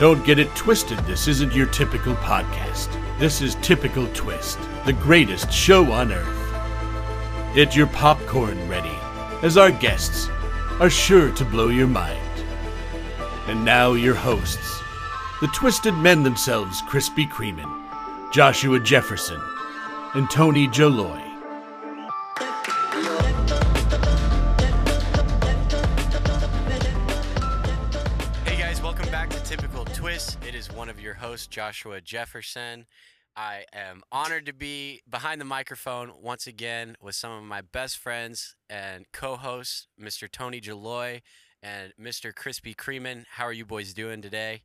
[0.00, 2.88] Don't get it twisted, this isn't your typical podcast.
[3.18, 7.54] This is Typical Twist, the greatest show on earth.
[7.54, 8.96] Get your popcorn ready,
[9.42, 10.30] as our guests
[10.80, 12.18] are sure to blow your mind.
[13.46, 14.80] And now, your hosts,
[15.42, 17.70] the Twisted Men themselves, Krispy Kremen,
[18.32, 19.42] Joshua Jefferson,
[20.14, 21.29] and Tony Jaloy.
[31.20, 32.86] Is one of your hosts, Joshua Jefferson.
[33.36, 37.98] I am honored to be behind the microphone once again with some of my best
[37.98, 40.30] friends and co hosts, Mr.
[40.30, 41.22] Tony Jaloy
[41.62, 42.32] and Mr.
[42.32, 43.24] Krispy Kremen.
[43.32, 44.62] How are you boys doing today?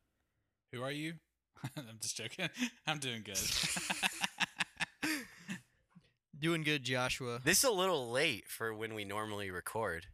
[0.72, 1.16] Who are you?
[1.78, 2.50] I'm just joking.
[2.88, 3.40] I'm doing good.
[6.38, 7.40] Doing good, Joshua.
[7.44, 10.08] This is a little late for when we normally record.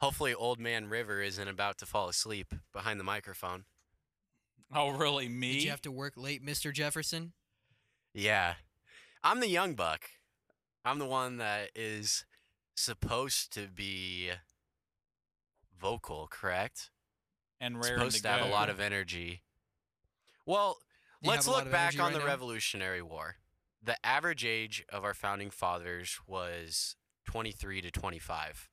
[0.00, 3.64] Hopefully, Old Man River isn't about to fall asleep behind the microphone.
[4.74, 5.28] Oh, really?
[5.28, 5.54] Me?
[5.54, 6.72] Did you have to work late, Mr.
[6.72, 7.32] Jefferson?
[8.14, 8.54] Yeah.
[9.22, 10.04] I'm the young buck.
[10.84, 12.24] I'm the one that is
[12.74, 14.30] supposed to be
[15.80, 16.90] vocal, correct?
[17.62, 19.42] and rare supposed to, to, have a lot of energy.
[20.44, 20.78] Well,
[21.22, 22.26] you let's have a lot look back on right the now?
[22.26, 23.36] Revolutionary War.
[23.82, 28.68] The average age of our founding fathers was 23 to 25.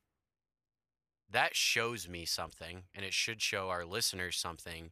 [1.30, 4.90] That shows me something, and it should show our listeners something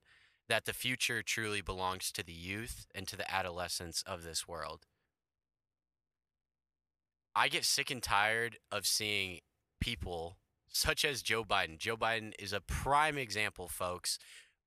[0.48, 4.86] that the future truly belongs to the youth and to the adolescents of this world.
[7.34, 9.40] I get sick and tired of seeing
[9.80, 10.38] people
[10.68, 11.78] such as Joe Biden.
[11.78, 14.18] Joe Biden is a prime example, folks,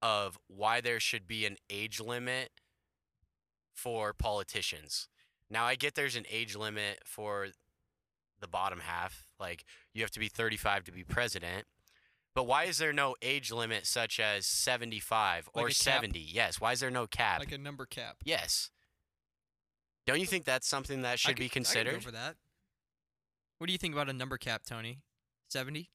[0.01, 2.49] of why there should be an age limit
[3.73, 5.07] for politicians.
[5.49, 7.47] Now, I get there's an age limit for
[8.39, 11.65] the bottom half, like you have to be 35 to be president.
[12.33, 16.19] But why is there no age limit such as 75 Like or 70?
[16.19, 17.39] Yes, why is there no cap?
[17.39, 18.17] Like a number cap.
[18.23, 18.69] yes.
[20.07, 21.93] Don't you think that's something that I should could- be I could considered?
[21.95, 22.35] go for that.
[23.59, 24.99] What do you think about a number cap, Tony?
[25.49, 25.91] 70?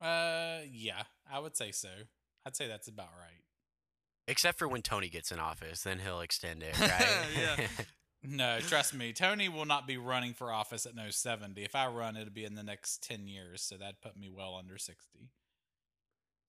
[0.00, 1.88] Uh, yeah, I would say so.
[2.46, 3.42] I'd say that's about right.
[4.28, 7.26] Except for when Tony gets in office, then he'll extend it, right?
[7.36, 7.66] Yeah.
[8.20, 11.62] No, trust me, Tony will not be running for office at no 70.
[11.62, 14.56] If I run, it'll be in the next 10 years, so that'd put me well
[14.58, 15.30] under 60.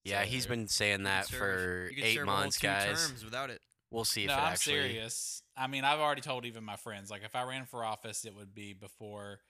[0.04, 2.58] Yeah, he's been saying that You could serve- for you eight serve a whole months,
[2.58, 3.08] two guys.
[3.08, 3.60] terms without it.
[3.90, 4.74] We'll see if no, it I'm actually.
[4.74, 5.42] serious.
[5.56, 8.34] I mean, I've already told even my friends, like, if I ran for office, it
[8.34, 9.40] would be before.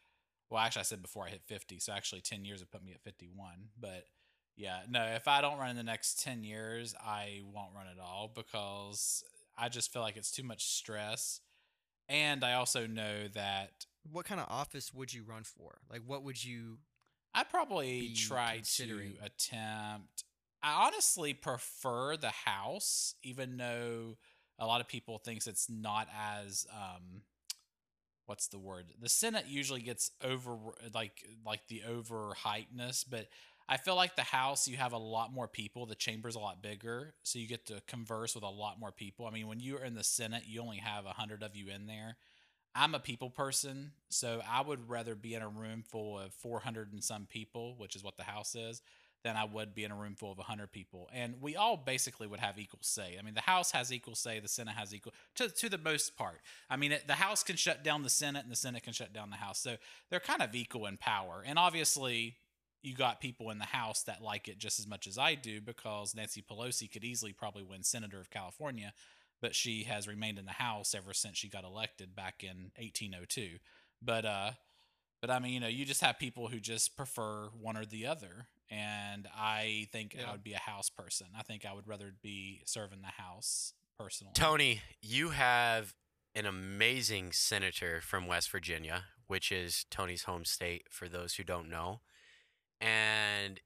[0.49, 1.79] Well, actually, I said before I hit 50.
[1.79, 3.69] So actually, 10 years would put me at 51.
[3.79, 4.07] But
[4.57, 7.99] yeah, no, if I don't run in the next 10 years, I won't run at
[8.03, 9.23] all because
[9.57, 11.41] I just feel like it's too much stress.
[12.09, 15.79] And I also know that What kind of office would you run for?
[15.91, 16.79] Like, what would you.
[17.35, 20.25] I probably be try to attempt.
[20.63, 24.17] I honestly prefer the House, even though
[24.59, 27.23] a lot of people thinks it's not as um,
[28.27, 28.87] what's the word?
[29.01, 30.57] The Senate usually gets over
[30.95, 33.29] like like the overhypeness, but
[33.69, 35.87] I feel like the House you have a lot more people.
[35.87, 39.27] The chamber's a lot bigger, so you get to converse with a lot more people.
[39.27, 41.87] I mean, when you're in the Senate, you only have a hundred of you in
[41.87, 42.17] there.
[42.75, 46.93] I'm a people person, so I would rather be in a room full of 400
[46.93, 48.81] and some people, which is what the House is,
[49.23, 51.09] than I would be in a room full of 100 people.
[51.13, 53.17] And we all basically would have equal say.
[53.19, 56.17] I mean, the House has equal say, the Senate has equal to to the most
[56.17, 56.41] part.
[56.69, 59.13] I mean, it, the House can shut down the Senate, and the Senate can shut
[59.13, 59.59] down the House.
[59.59, 59.77] So
[60.11, 61.43] they're kind of equal in power.
[61.45, 62.37] And obviously,
[62.83, 65.61] you got people in the House that like it just as much as I do
[65.61, 68.95] because Nancy Pelosi could easily probably win Senator of California,
[69.43, 73.59] but she has remained in the House ever since she got elected back in 1802.
[74.03, 74.53] But uh,
[75.21, 78.07] but I mean, you know, you just have people who just prefer one or the
[78.07, 81.29] other, and I think I would be a House person.
[81.37, 84.33] I think I would rather be serving the House personally.
[84.35, 85.95] Tony, you have
[86.35, 91.69] an amazing senator from West Virginia, which is Tony's home state, for those who don't
[91.69, 92.01] know.
[92.81, 93.61] And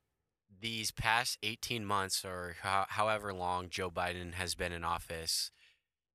[0.60, 5.50] these past 18 months, or ho- however long Joe Biden has been in office,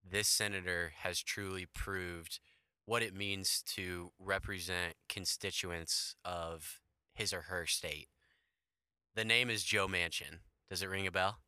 [0.03, 2.39] this senator has truly proved
[2.85, 6.81] what it means to represent constituents of
[7.13, 8.07] his or her state.
[9.19, 10.39] The name is Joe Manchin.
[10.69, 11.39] Does it ring a bell?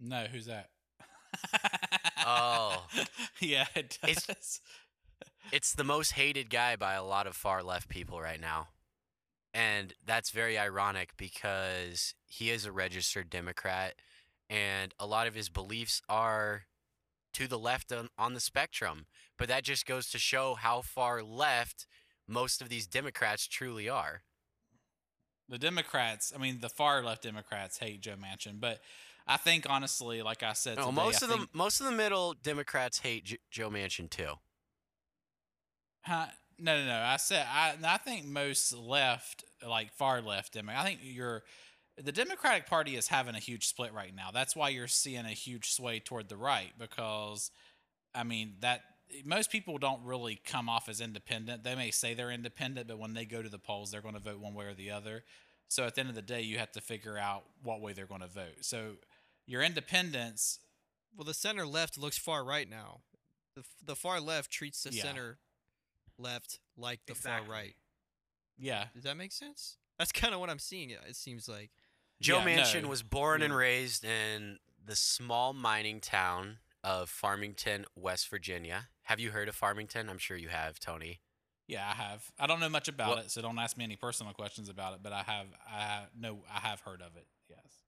[0.00, 0.70] No, who's that?
[2.26, 2.86] Oh.
[3.40, 4.10] yeah, it does.
[4.10, 4.60] It's-
[5.52, 8.68] it's the most hated guy by a lot of far left people right now.
[9.52, 13.96] And that's very ironic because he is a registered Democrat
[14.48, 16.62] and a lot of his beliefs are
[17.34, 19.04] to the left on, on the spectrum.
[19.36, 21.86] But that just goes to show how far left
[22.26, 24.22] most of these Democrats truly are.
[25.52, 28.80] The Democrats, I mean, the far left Democrats hate Joe Manchin, but
[29.26, 31.92] I think honestly, like I said, No, today, most I of the most of the
[31.92, 34.32] middle Democrats hate J- Joe Manchin too.
[36.04, 36.26] Huh?
[36.58, 36.98] No, no, no.
[36.98, 37.74] I said I.
[37.84, 40.72] I think most left, like far left, Demo.
[40.74, 41.42] I think you're.
[42.02, 44.30] The Democratic Party is having a huge split right now.
[44.32, 47.50] That's why you're seeing a huge sway toward the right because,
[48.14, 48.80] I mean that
[49.24, 51.64] most people don't really come off as independent.
[51.64, 54.20] They may say they're independent, but when they go to the polls, they're going to
[54.20, 55.24] vote one way or the other.
[55.68, 58.06] So at the end of the day, you have to figure out what way they're
[58.06, 58.58] going to vote.
[58.62, 58.92] So
[59.46, 60.58] your independence.
[61.16, 63.00] Well, the center left looks far right now.
[63.56, 65.02] The the far left treats the Yeah.
[65.02, 65.38] center
[66.18, 67.46] left like the Exactly.
[67.46, 67.74] far right.
[68.58, 69.76] yeah, Does that make sense?
[69.98, 70.90] That's kind of what I'm seeing.
[70.90, 71.70] It it seems like.
[72.20, 77.84] Joe Yeah, Manchin no, was born and raised in the small mining town of Farmington,
[77.96, 78.88] West Virginia.
[79.04, 80.08] Have you heard of Farmington?
[80.08, 81.20] I'm sure you have, Tony.
[81.68, 82.30] Yeah, I have.
[82.38, 84.94] I don't know much about What- it, so don't ask me any personal questions about
[84.94, 85.02] it.
[85.02, 85.46] But I have.
[85.66, 86.44] I know.
[86.52, 87.26] I have heard of it.
[87.48, 87.84] Yes.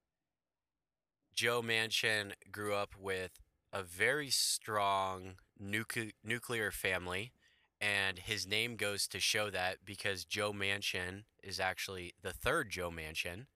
[1.34, 3.40] Joe Manchin grew up with
[3.72, 7.32] a very strong nucle- nuclear family,
[7.80, 12.90] and his name goes to show that because Joe Manchin is actually the third Joe
[12.90, 13.46] Manchin,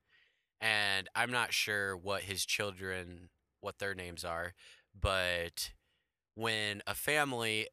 [0.61, 3.31] and I'm not sure what his children
[3.61, 4.55] what their names are,
[5.00, 5.72] but
[6.34, 7.68] when a family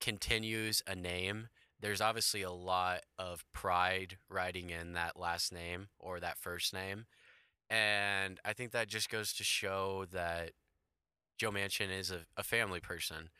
[0.00, 1.48] continues a name,
[1.80, 7.06] there's obviously a lot of pride riding in that last name or that first name.
[7.70, 10.52] And I think that just goes to show that
[11.38, 13.30] Joe Manchin is a, a family person.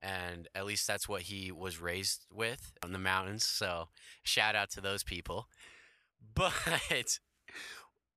[0.00, 3.44] And at least that's what he was raised with on the mountains.
[3.44, 3.88] So
[4.22, 5.48] shout out to those people.
[6.34, 7.18] But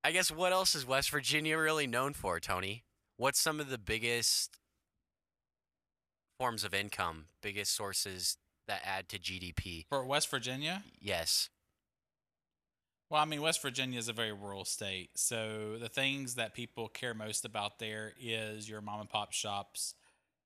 [0.04, 2.84] I guess what else is West Virginia really known for, Tony?
[3.16, 4.58] What's some of the biggest
[6.38, 8.36] forms of income, biggest sources
[8.68, 9.86] that add to GDP?
[9.88, 11.48] For West Virginia, Yes.
[13.08, 16.88] well, I mean, West Virginia is a very rural state, so the things that people
[16.88, 19.94] care most about there is your mom and pop shops.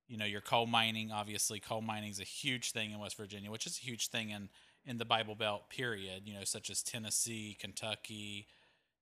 [0.09, 1.13] You know, your coal mining.
[1.13, 4.31] Obviously, coal mining is a huge thing in West Virginia, which is a huge thing
[4.31, 4.49] in
[4.85, 5.71] in the Bible Belt.
[5.71, 6.23] Period.
[6.27, 8.49] You know, such as Tennessee, Kentucky,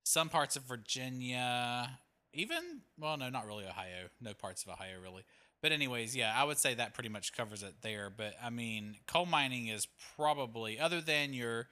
[0.04, 1.98] some parts of Virginia,
[2.32, 4.08] even well, no, not really Ohio.
[4.20, 5.24] No parts of Ohio really.
[5.60, 8.10] But anyways, yeah, I would say that pretty much covers it there.
[8.10, 11.68] But I mean, coal mining is probably other than your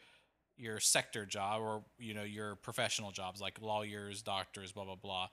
[0.56, 5.28] your sector job or you know your professional jobs like lawyers, doctors, blah blah blah.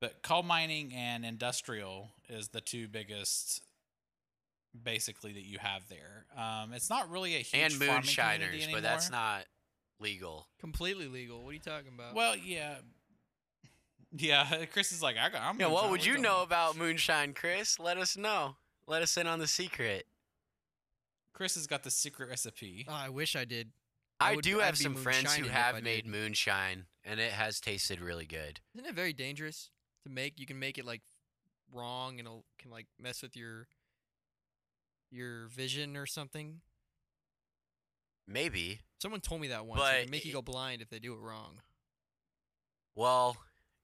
[0.00, 3.62] But coal mining and industrial is the two biggest
[4.80, 6.26] basically that you have there.
[6.38, 9.44] Um, it's not really a huge And farming community moonshiners, but that's not
[9.98, 10.46] legal.
[10.60, 11.42] Completely legal.
[11.42, 12.14] What are you talking about?
[12.14, 12.76] Well, yeah,
[14.16, 14.64] yeah.
[14.72, 15.42] Chris is like, I got.
[15.42, 17.78] I'm Yeah, what would you gonna- know about moonshine, Chris?
[17.78, 18.56] Let us know.
[18.86, 20.06] Let us in on the secret.
[21.32, 22.84] Chris has got the secret recipe.
[22.88, 23.70] Oh, I wish I did.
[24.18, 26.06] I, would- do I'd have some friends who have made did.
[26.10, 28.60] moonshine, and it has tasted really good.
[28.74, 29.70] Isn't it very dangerous
[30.04, 30.38] to make?
[30.38, 31.00] You can make it like
[31.72, 33.68] wrong and it'll can like mess with your
[35.10, 36.60] your vision or something.
[38.28, 38.80] Maybe.
[39.00, 39.80] Someone told me that once.
[39.80, 41.60] But it can make you go blind if they do it wrong.
[42.94, 43.36] Well,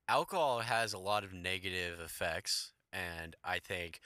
[0.08, 4.00] alcohol has a lot of negative effects, and I think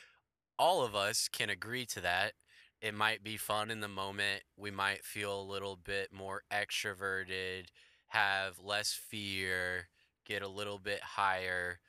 [0.59, 2.35] all of us can agree to that.
[2.81, 4.45] It might be fun in the moment.
[4.57, 7.69] We might feel a little bit more extroverted,
[8.09, 9.89] have less fear,
[10.27, 11.81] get a little bit higher.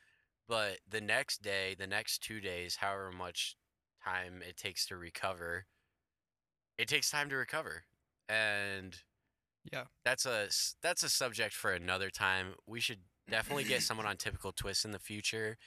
[0.48, 3.58] But the next day, the next two days, however much
[4.04, 5.68] time it takes to recover,
[6.78, 7.84] it takes time to recover.
[8.28, 8.98] And
[9.72, 9.86] Yeah.
[10.04, 10.50] that's a
[10.82, 12.56] that's a subject for another time.
[12.66, 15.58] We should definitely get someone on typical twist in the future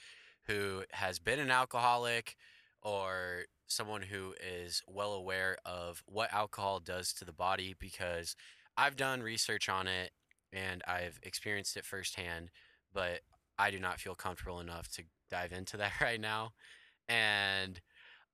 [0.47, 2.35] who has been an alcoholic
[2.81, 8.35] or someone who is well aware of what alcohol does to the body because
[8.77, 10.11] I've done research on it
[10.53, 12.51] and I've experienced it firsthand,
[12.93, 13.21] but
[13.57, 16.51] I do not feel comfortable enough to dive into that right now.
[17.09, 17.81] And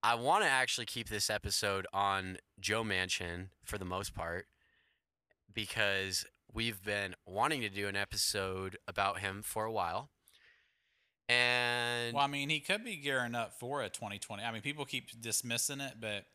[0.03, 4.47] I want to actually keep this episode on Joe Manchin for the most part
[5.53, 10.10] because we've been wanting to do an episode about him for a while.
[11.29, 14.43] And Well, I mean, he could be gearing up for a 2020.
[14.43, 16.25] I mean, people keep dismissing it, but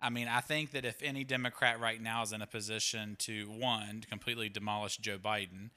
[0.00, 3.46] I mean, I think that if any Democrat right now is in a position to
[3.48, 5.70] one, completely demolish Joe Biden,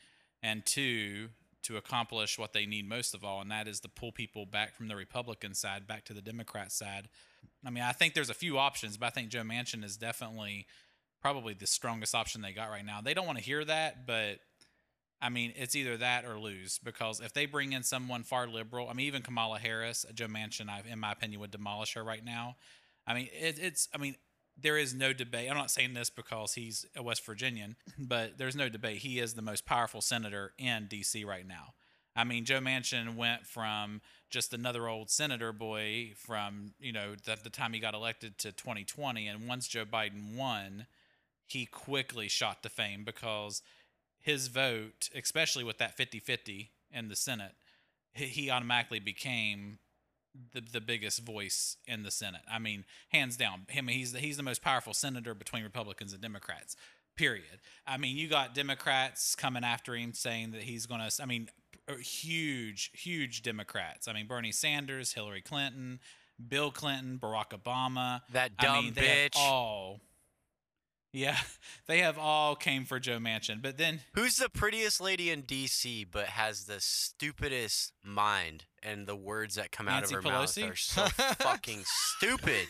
[0.43, 1.29] and two,
[1.63, 4.75] to accomplish what they need most of all, and that is to pull people back
[4.75, 7.09] from the Republican side back to the Democrat side.
[7.65, 10.67] I mean, I think there's a few options, but I think Joe Manchin is definitely
[11.21, 13.01] probably the strongest option they got right now.
[13.01, 14.39] They don't want to hear that, but
[15.21, 18.89] I mean, it's either that or lose because if they bring in someone far liberal,
[18.89, 22.23] I mean, even Kamala Harris, Joe Manchin, I, in my opinion, would demolish her right
[22.23, 22.55] now.
[23.05, 24.15] I mean, it, it's, I mean,
[24.61, 25.49] there is no debate.
[25.49, 28.97] I'm not saying this because he's a West Virginian, but there's no debate.
[28.99, 31.23] He is the most powerful senator in D.C.
[31.25, 31.73] right now.
[32.15, 37.37] I mean, Joe Manchin went from just another old senator boy from you know the,
[37.41, 40.87] the time he got elected to 2020, and once Joe Biden won,
[41.51, 43.61] he quickly shot to fame because
[44.19, 47.53] his vote, especially with that 50-50 in the Senate,
[48.13, 49.79] he, automatically became
[50.53, 52.41] the the biggest voice in the Senate.
[52.51, 53.65] I mean, hands down.
[53.69, 56.75] Him he's he's the most powerful senator between Republicans and Democrats.
[57.15, 57.59] Period.
[57.85, 61.49] I mean, you got Democrats coming after him saying that he's going to I mean,
[61.99, 64.07] huge huge Democrats.
[64.07, 65.99] I mean, Bernie Sanders, Hillary Clinton,
[66.47, 68.21] Bill Clinton, Barack Obama.
[68.31, 69.37] That I dumb mean, they have bitch.
[69.39, 69.99] all
[71.11, 71.37] Yeah,
[71.87, 73.61] they have all came for Joe Manchin.
[73.61, 79.15] But then Who's the prettiest lady in DC but has the stupidest mind and the
[79.15, 80.61] words that come Nancy out of her Pelosi?
[80.61, 81.01] mouth are so
[81.39, 82.67] fucking stupid.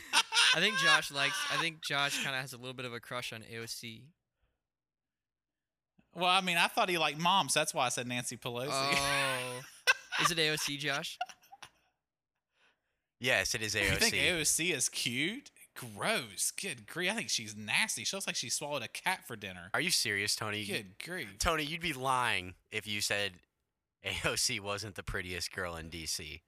[0.55, 1.36] I think Josh likes.
[1.51, 4.03] I think Josh kind of has a little bit of a crush on AOC.
[6.15, 7.53] well, I mean, I thought he liked moms.
[7.53, 8.69] That's why I said Nancy Pelosi.
[8.72, 9.60] Oh,
[10.24, 11.17] is it AOC, Josh?
[13.19, 13.89] Yes, it is AOC.
[13.89, 14.39] You think AOC.
[14.39, 15.51] AOC is cute?
[15.80, 16.52] Gross.
[16.52, 17.12] Good grief.
[17.12, 18.04] I think she's nasty.
[18.04, 19.70] She looks like she swallowed a cat for dinner.
[19.74, 20.66] Are you serious, Tony?
[20.66, 21.38] Good grief.
[21.40, 23.34] Tony, you'd be lying if you said
[24.06, 26.42] AOC wasn't the prettiest girl in DC.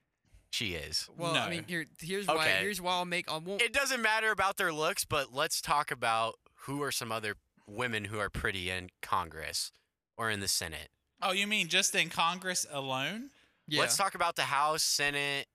[0.52, 1.08] She is.
[1.18, 2.36] Well, I mean, here, here's why.
[2.36, 2.58] Okay.
[2.60, 3.32] Here's why I'll make.
[3.32, 3.62] I won't.
[3.62, 6.36] It doesn't matter about their looks, but let's talk about
[6.66, 7.36] who are some other
[7.66, 9.72] women who are pretty in Congress
[10.18, 10.90] or in the Senate.
[11.22, 13.30] Oh, you mean just in Congress alone?
[13.68, 13.80] yeah.
[13.80, 15.48] Let's talk about the House, Senate.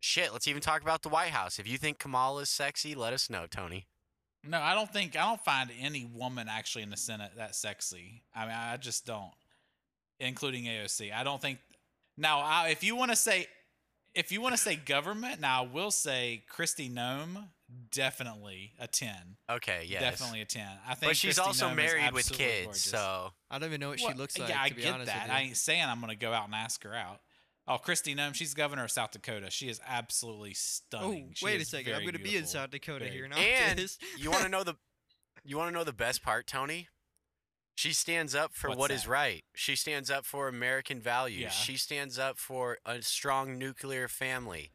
[0.00, 1.58] Shit, let's even talk about the White House.
[1.58, 3.86] If you think Kamala is sexy, let us know, Tony.
[4.42, 8.22] No, I don't think I don't find any woman actually in the Senate that sexy.
[8.34, 9.32] I mean, I just don't,
[10.18, 11.12] including AOC.
[11.12, 11.58] I don't think.
[12.16, 13.46] Now, I, if you want to say,
[14.14, 17.48] if you want to say government, now I will say Kristi Noem,
[17.92, 19.36] definitely a ten.
[19.50, 20.66] Okay, yeah, Definitely a ten.
[20.88, 21.10] I think.
[21.10, 22.82] But she's Kristi also Noem married with kids, gorgeous.
[22.84, 24.48] so I don't even know what Well, she looks like.
[24.48, 25.28] Yeah, I to be get honest that.
[25.30, 27.20] I ain't saying I'm gonna go out and ask her out.
[27.70, 29.48] Oh, Kristi Noem, she's governor of South Dakota.
[29.50, 31.30] She is absolutely Oh, stunning.
[31.34, 31.94] She wait a second.
[31.94, 32.44] I'm gonna be in.
[32.46, 33.36] South Dakota Very- here now.
[33.36, 33.80] and
[34.18, 34.74] you want to know the
[35.44, 36.88] you want to know the best part, Tony?
[37.76, 39.08] She stands up for What's what is that?
[39.10, 39.44] right.
[39.54, 41.40] She stands up for American values.
[41.40, 41.48] Yeah.
[41.50, 44.72] She stands up for a strong nuclear family.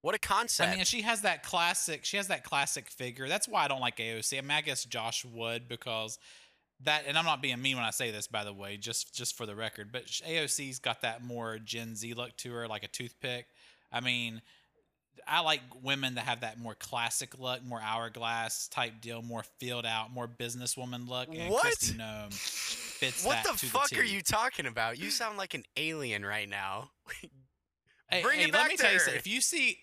[0.00, 0.72] What a concept.
[0.72, 2.04] I mean, she has that classic.
[2.04, 3.28] She has that classic figure.
[3.28, 4.38] That's why I don't like AOC.
[4.38, 6.18] I mean, I guess Josh would because
[6.84, 7.04] that.
[7.06, 9.46] And I'm not being mean when I say this, by the way, just just for
[9.46, 9.90] the record.
[9.92, 13.46] But AOC's got that more Gen Z look to her, like a toothpick.
[13.92, 14.42] I mean,
[15.26, 19.86] I like women that have that more classic look, more hourglass type deal, more filled
[19.86, 21.28] out, more businesswoman look.
[21.34, 21.66] And What?
[21.66, 24.98] Kristi Noem fits what that the fuck the are you talking about?
[24.98, 26.90] You sound like an alien right now.
[28.08, 29.04] Hey, Bring hey, it let back me to tell you her.
[29.04, 29.18] something.
[29.18, 29.78] If you see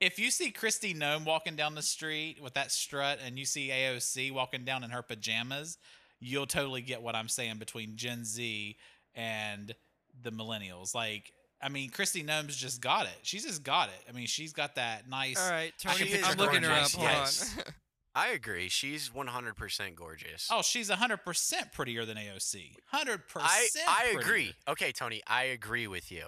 [0.00, 3.68] if you see Kristi Noem walking down the street with that strut and you see
[3.68, 5.78] AOC walking down in her pajamas,
[6.20, 8.76] you'll totally get what I'm saying between Gen Z
[9.14, 9.74] and
[10.22, 10.94] the millennials.
[10.94, 13.18] Like I mean, Kristi Noem's just got it.
[13.22, 14.00] She's just got it.
[14.08, 15.38] I mean, she's got that nice.
[15.42, 16.90] All right, Tony, I am her looking her up.
[16.92, 17.56] Hold yes.
[17.58, 17.64] on.
[18.14, 18.68] I agree.
[18.68, 20.48] She's 100% gorgeous.
[20.50, 22.74] Oh, she's hundred percent prettier than AOC.
[22.86, 23.88] Hundred I percent.
[23.88, 24.54] I agree.
[24.66, 26.24] Okay, Tony, I agree with you.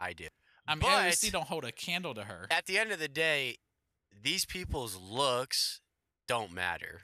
[0.00, 0.28] I do.
[0.66, 2.46] I mean, But- AOC don't hold a candle to her.
[2.50, 3.58] At the end of the day,
[4.22, 5.80] these people's looks
[6.26, 7.02] don't matter.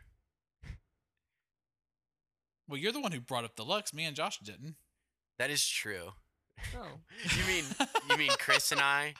[2.69, 3.93] Well, you're the one who brought up the looks.
[3.93, 4.77] Me and Josh didn't.
[5.39, 6.11] That is true.
[6.77, 6.87] Oh.
[7.37, 7.65] You mean
[8.11, 9.15] you mean Chris and I?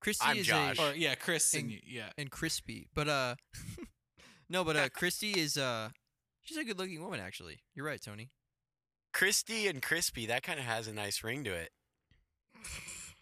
[0.00, 0.78] Christy I'm is Josh.
[0.78, 2.08] a Or yeah, Chris and And- Yeah.
[2.18, 3.36] and crispy, but uh,
[4.48, 5.90] no, but uh, Kristi is uh,
[6.42, 7.60] she's a good-looking woman actually.
[7.74, 8.30] You're right, Tony.
[9.14, 11.70] Kristi and crispy, that kind of has a nice ring to it.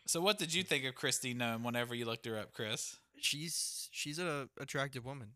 [0.07, 2.97] So, what did you think of Kristi Noem whenever you looked her up, Chris?
[3.21, 5.33] She's she's a attractive woman.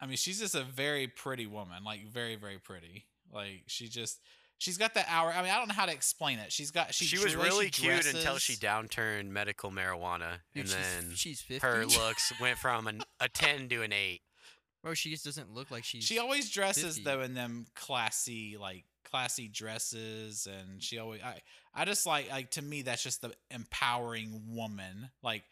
[0.00, 3.06] I mean, she's just a very pretty woman, like very, very pretty.
[3.32, 4.20] Like she just,
[4.58, 5.32] she's got that hour.
[5.32, 6.52] I mean, I don't know how to explain it.
[6.52, 7.04] She's got she.
[7.04, 11.10] She, was way she really cute until she downturned medical marijuana, Dude, and she's, then
[11.14, 11.66] she's 50.
[11.66, 14.20] her looks went from an, a 10 to an 8.
[14.82, 16.04] Bro, she just doesn't look like she's.
[16.04, 17.04] She always dresses 50.
[17.04, 21.20] though in them classy, like classy dresses, and she always.
[21.22, 21.40] I
[21.74, 25.10] I just like like to me that's just the empowering woman.
[25.22, 25.42] Like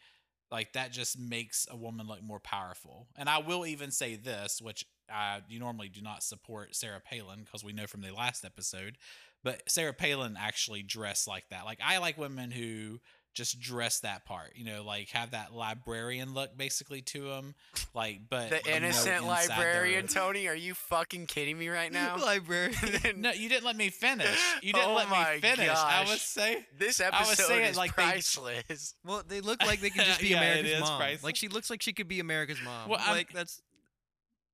[0.51, 3.07] like that just makes a woman look more powerful.
[3.15, 7.41] And I will even say this, which I you normally do not support Sarah Palin
[7.43, 8.97] because we know from the last episode,
[9.43, 11.65] but Sarah Palin actually dressed like that.
[11.65, 12.99] Like I like women who
[13.37, 17.55] just dress that part, you know, like have that librarian look basically to him,
[17.93, 22.17] like but The innocent inside librarian, they're- Tony, are you fucking kidding me right now?
[22.21, 22.75] librarian.
[23.17, 24.37] no, you didn't let me finish.
[24.61, 25.69] You didn't Oh let my me finish.
[25.69, 26.09] I gosh.
[26.09, 26.65] was saying.
[26.77, 28.95] this I was episode saying, is like, they- priceless.
[29.05, 30.99] well, they look like they could just be Yeah, America's mom.
[30.99, 31.23] priceless.
[31.23, 32.89] Like she looks like she could be America's mom.
[32.89, 33.61] Well, I'm- like that's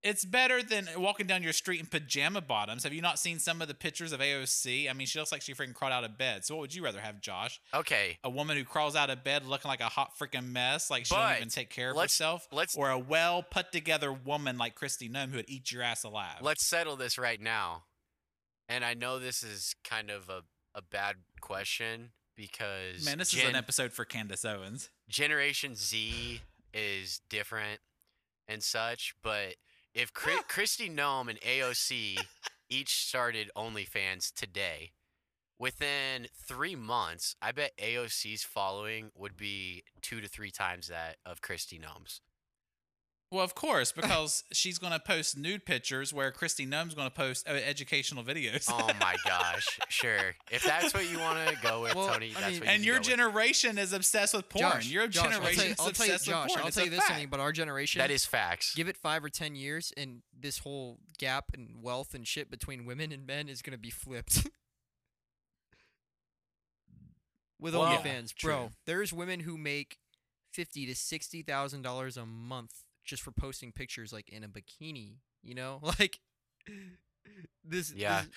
[0.04, 2.84] It's better than walking down your street in pajama bottoms.
[2.84, 4.90] Have you not seen some of the pictures of AOC?
[4.90, 6.44] I mean, she looks like she freaking crawled out of bed.
[6.44, 7.62] So what would you rather have, Josh?
[7.74, 11.06] Okay, A woman who crawls out of bed looking like a hot freaking mess, like
[11.06, 14.12] she But don't even take care of let's- herself, let's- or a well put together
[14.12, 16.38] woman like Kristi Noem who would eat your ass alive?
[16.42, 17.86] let's settle this right now.
[18.68, 20.42] And I know this is kind of a,
[20.76, 24.90] a bad question because Man, this is an episode for Candace Owens.
[25.08, 26.42] Generation Z
[26.74, 27.80] is different
[28.50, 29.56] and such, but
[29.94, 32.18] if Chri- Kristi Noem and AOC
[32.70, 34.92] each started OnlyFans today,
[35.60, 41.42] within three months, I bet AOC's following would be two to three times that of
[41.42, 42.22] Kristi Noem's.
[43.34, 47.14] Well, of course, because she's going to post nude pictures where Kristi Noem's going to
[47.14, 48.68] post uh, educational videos.
[48.70, 50.36] Oh my gosh, sure.
[50.52, 52.72] If that's what you want to go with, Well, Tony, I that's mean- what you
[52.72, 53.08] and can your go with.
[53.08, 54.74] generation is obsessed with porn.
[54.74, 56.62] Josh, your Josh, I'll generation tell you, is I'll tell you, obsessed Josh, with porn.
[56.62, 57.08] I'll It's tell a you this fact.
[57.10, 58.00] something about our generation.
[58.00, 58.76] That is facts.
[58.76, 62.86] Give it five or ten years, and this whole gap in wealth and shit between
[62.86, 64.48] women and men is gonna be flipped.
[67.60, 68.52] With Well, OnlyFans, true.
[68.52, 69.98] bro, there's women who make
[70.52, 75.18] fifty to sixty thousand dollars a month just for posting pictures like in a bikini.
[75.44, 76.20] You know, like
[77.64, 77.94] this.
[77.96, 78.22] Yeah.
[78.22, 78.30] this-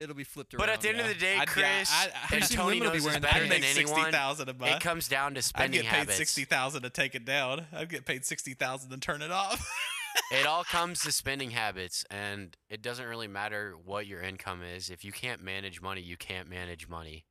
[0.00, 0.58] it'll be flipped around.
[0.58, 3.04] But at the end of the day, Chris I- I- and Tony women be knows
[3.12, 3.74] this better than anyone.
[3.74, 6.16] sixty thousand a It comes down to spending I'd spending get paid habits.
[6.16, 7.66] sixty thousand to take it down.
[7.72, 9.64] I'd get paid sixty thousand to turn it off.
[10.32, 14.90] it all comes to spending habits and it doesn't really matter what your income is
[14.90, 17.24] if you can't manage money you can't manage money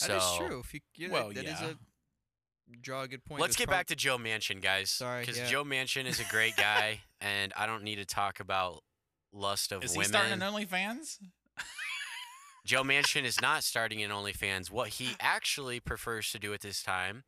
[0.00, 0.60] That so is true.
[0.60, 1.72] If you, yeah, that- Well, that is yeah.
[2.72, 3.40] A draw a good point.
[3.40, 5.46] let's get prob- back to joe manchin guys Sorry, because yeah.
[5.46, 8.82] joe manchin is a great guy and i don't need to talk about
[9.32, 11.18] lust of Is he women starting an OnlyFans?
[12.66, 16.82] joe manchin is not starting an onlyfans what he actually prefers to do at this
[16.82, 17.24] time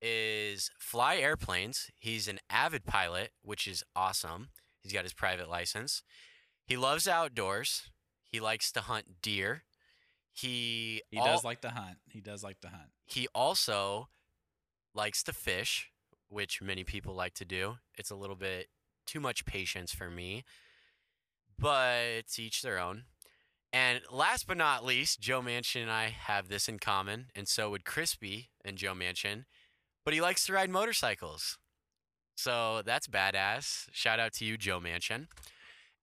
[0.00, 4.48] is fly airplanes he's an avid pilot which is awesome
[4.82, 6.02] he's got his private license
[6.66, 7.90] he loves outdoors
[8.22, 9.64] he likes to hunt deer
[10.32, 11.96] he He al- does like to hunt.
[12.06, 12.90] He does like to hunt.
[13.06, 14.08] he also
[14.98, 15.90] likes to fish,
[16.28, 17.78] which many people like to do.
[17.96, 18.66] It's a little bit
[19.06, 20.44] too much patience for me,
[21.58, 23.04] but it's each their own.
[23.72, 27.70] And last but not least, Joe Manchin and I have this in common, and so
[27.70, 29.44] would Crispy and Joe Manchin,
[30.04, 31.58] but he likes to ride motorcycles.
[32.34, 33.88] So that's badass.
[33.92, 35.26] Shout out to you, Joe Manchin.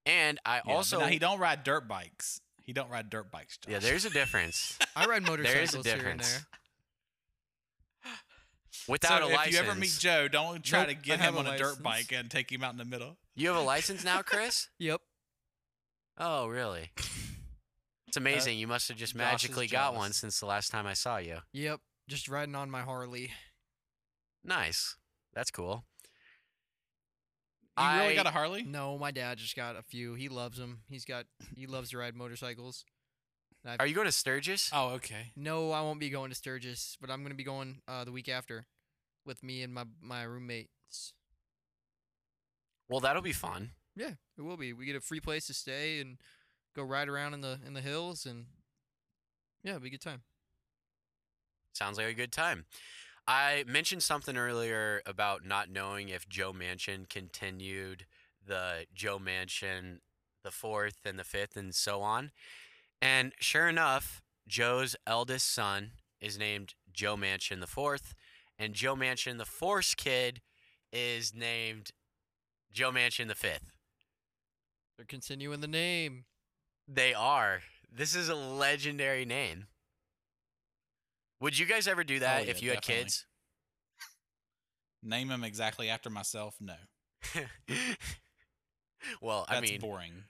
[0.06, 2.40] And I Yeah, also, now he don't ride dirt bikes.
[2.62, 3.58] He don't ride dirt bikes.
[3.58, 3.72] Josh.
[3.72, 4.78] yeah, there's a difference.
[4.96, 6.32] I ride There motorcycles is a here and difference.
[6.32, 6.46] there.
[8.88, 11.20] Without so a if license, If you ever meet Joe, don't try Nope, to get
[11.20, 13.16] him on a dirt bike and take him out in the middle.
[13.34, 14.68] you have a license now, Chris?
[14.78, 15.00] Yep.
[16.18, 16.90] Oh, really?
[18.08, 18.58] It's amazing.
[18.58, 21.18] you must have just Uh, Josh magically got one since the last time I saw
[21.18, 21.38] you.
[21.52, 21.80] Yep.
[22.08, 23.32] Just riding on my Harley.
[24.44, 24.96] Nice.
[25.34, 25.84] That's cool.
[27.78, 28.62] You really got a Harley?
[28.62, 30.14] No, my dad just got a few.
[30.14, 30.80] He loves them.
[30.88, 31.26] He's got.
[31.54, 32.86] He loves to ride motorcycles.
[33.66, 34.70] And I've- Are you going to Sturgis?
[34.72, 35.32] Oh, okay.
[35.34, 38.28] No, I won't be going to Sturgis, but I'm gonna be going uh, the week
[38.28, 38.68] after,
[39.24, 41.14] with me and my my roommates.
[42.88, 43.72] Well, that'll be fun.
[43.96, 44.72] Yeah, it will be.
[44.72, 46.18] We get a free place to stay and
[46.76, 48.46] go ride around in the in the hills, and
[49.64, 50.22] yeah, it'll be a good time.
[51.72, 52.66] Sounds like a good time.
[53.26, 58.06] I mentioned something earlier about not knowing if Joe Manchin continued
[58.46, 59.98] the Joe Manchin,
[60.44, 62.30] the fourth and the fifth, and so on.
[63.00, 68.14] And sure enough, Joe's eldest son is named Joe Manchin the fourth,
[68.58, 70.40] and Joe Manchin the fourth kid
[70.92, 71.90] is named
[72.72, 73.72] Joe Manchin the fifth.
[74.96, 76.24] They're continuing the name.
[76.88, 77.60] They are.
[77.92, 79.66] This is a legendary name.
[81.40, 83.26] Would you guys ever do that oh, yeah, if you had kids?
[85.02, 86.56] Name them exactly after myself?
[86.60, 86.74] No.
[89.20, 90.24] well, I That's mean, boring.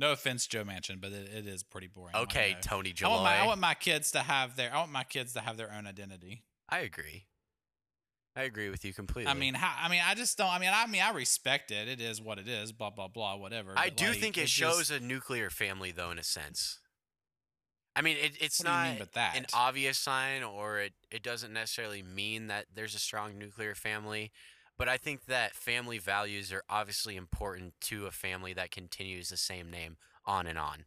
[0.00, 2.16] No offense, Joe Manchin, but it, it is pretty boring.
[2.16, 2.56] Okay.
[2.62, 5.34] Tony I want, my, I want my kids to have their I want my kids
[5.34, 6.42] to have their own identity.
[6.70, 7.26] I agree.
[8.34, 9.30] I agree with you completely.
[9.30, 10.48] I mean, how, I mean, I just don't.
[10.48, 11.86] I mean, I mean, I respect it.
[11.86, 12.72] It is what it is.
[12.72, 13.36] Blah blah blah.
[13.36, 13.74] Whatever.
[13.76, 16.78] I do like, think it just- shows a nuclear family, though, in a sense.
[17.94, 21.22] I mean, it, it's What do you not mean an obvious sign, or it, it
[21.22, 24.30] doesn't necessarily mean that there's a strong nuclear family.
[24.80, 29.36] But I think that family values are obviously important to a family that continues the
[29.36, 30.86] same name on and on.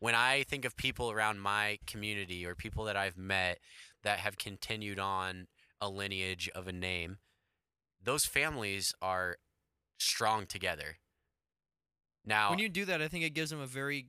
[0.00, 3.60] When I think of people around my community or people that I've met
[4.02, 5.46] that have continued on
[5.80, 7.18] a lineage of a name,
[8.02, 9.36] those families are
[9.98, 10.96] strong together.
[12.26, 14.06] Now, When you do that, I think it gives them a very,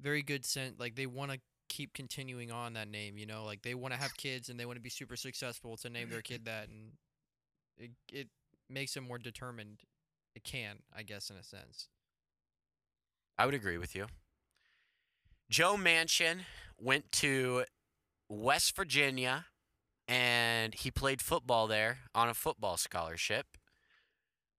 [0.00, 0.80] very good sense.
[0.80, 3.18] Like they want to keep continuing on that name.
[3.18, 5.76] You know, like they want to have kids and they want to be super successful
[5.76, 6.92] to name their kid that, and
[7.76, 8.28] it it
[8.68, 9.80] makes him more determined
[10.34, 11.88] it can, I guess, in a sense.
[13.38, 14.06] I would agree with you.
[15.50, 16.40] Joe Manchin
[16.78, 17.64] went to
[18.28, 19.46] West Virginia
[20.08, 23.46] and he played football there on a football scholarship.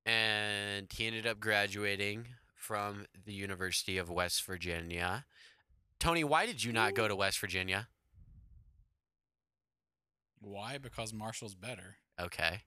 [0.05, 5.25] And he ended up graduating from the University of West Virginia.
[5.99, 7.87] Tony, why did you not go to West Virginia?
[10.39, 10.77] Why?
[10.77, 11.97] Because Marshall's better.
[12.19, 12.61] Okay.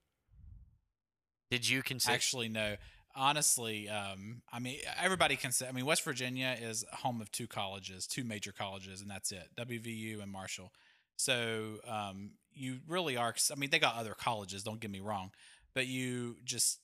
[1.50, 2.76] Did you consider Actually, no.
[3.14, 5.66] Honestly, um, I mean, everybody can say.
[5.66, 9.48] I mean, West Virginia is home of two colleges, two major colleges, and that's it:
[9.58, 10.72] WVU and Marshall.
[11.16, 13.34] So um, you really are.
[13.50, 14.62] I mean, they got other colleges.
[14.62, 15.32] Don't get me wrong,
[15.74, 16.78] but you just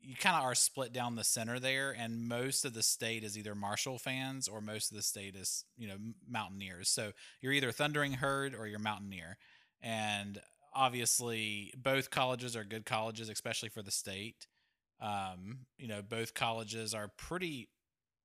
[0.00, 3.36] you kind of are split down the center there, and most of the state is
[3.38, 5.96] either Marshall fans or most of the state is you know
[6.28, 6.88] Mountaineers.
[6.88, 9.38] So you're either Thundering Herd or you're Mountaineer,
[9.82, 10.40] and
[10.74, 14.46] obviously both colleges are good colleges, especially for the state.
[15.00, 17.68] Um, you know, both colleges are pretty,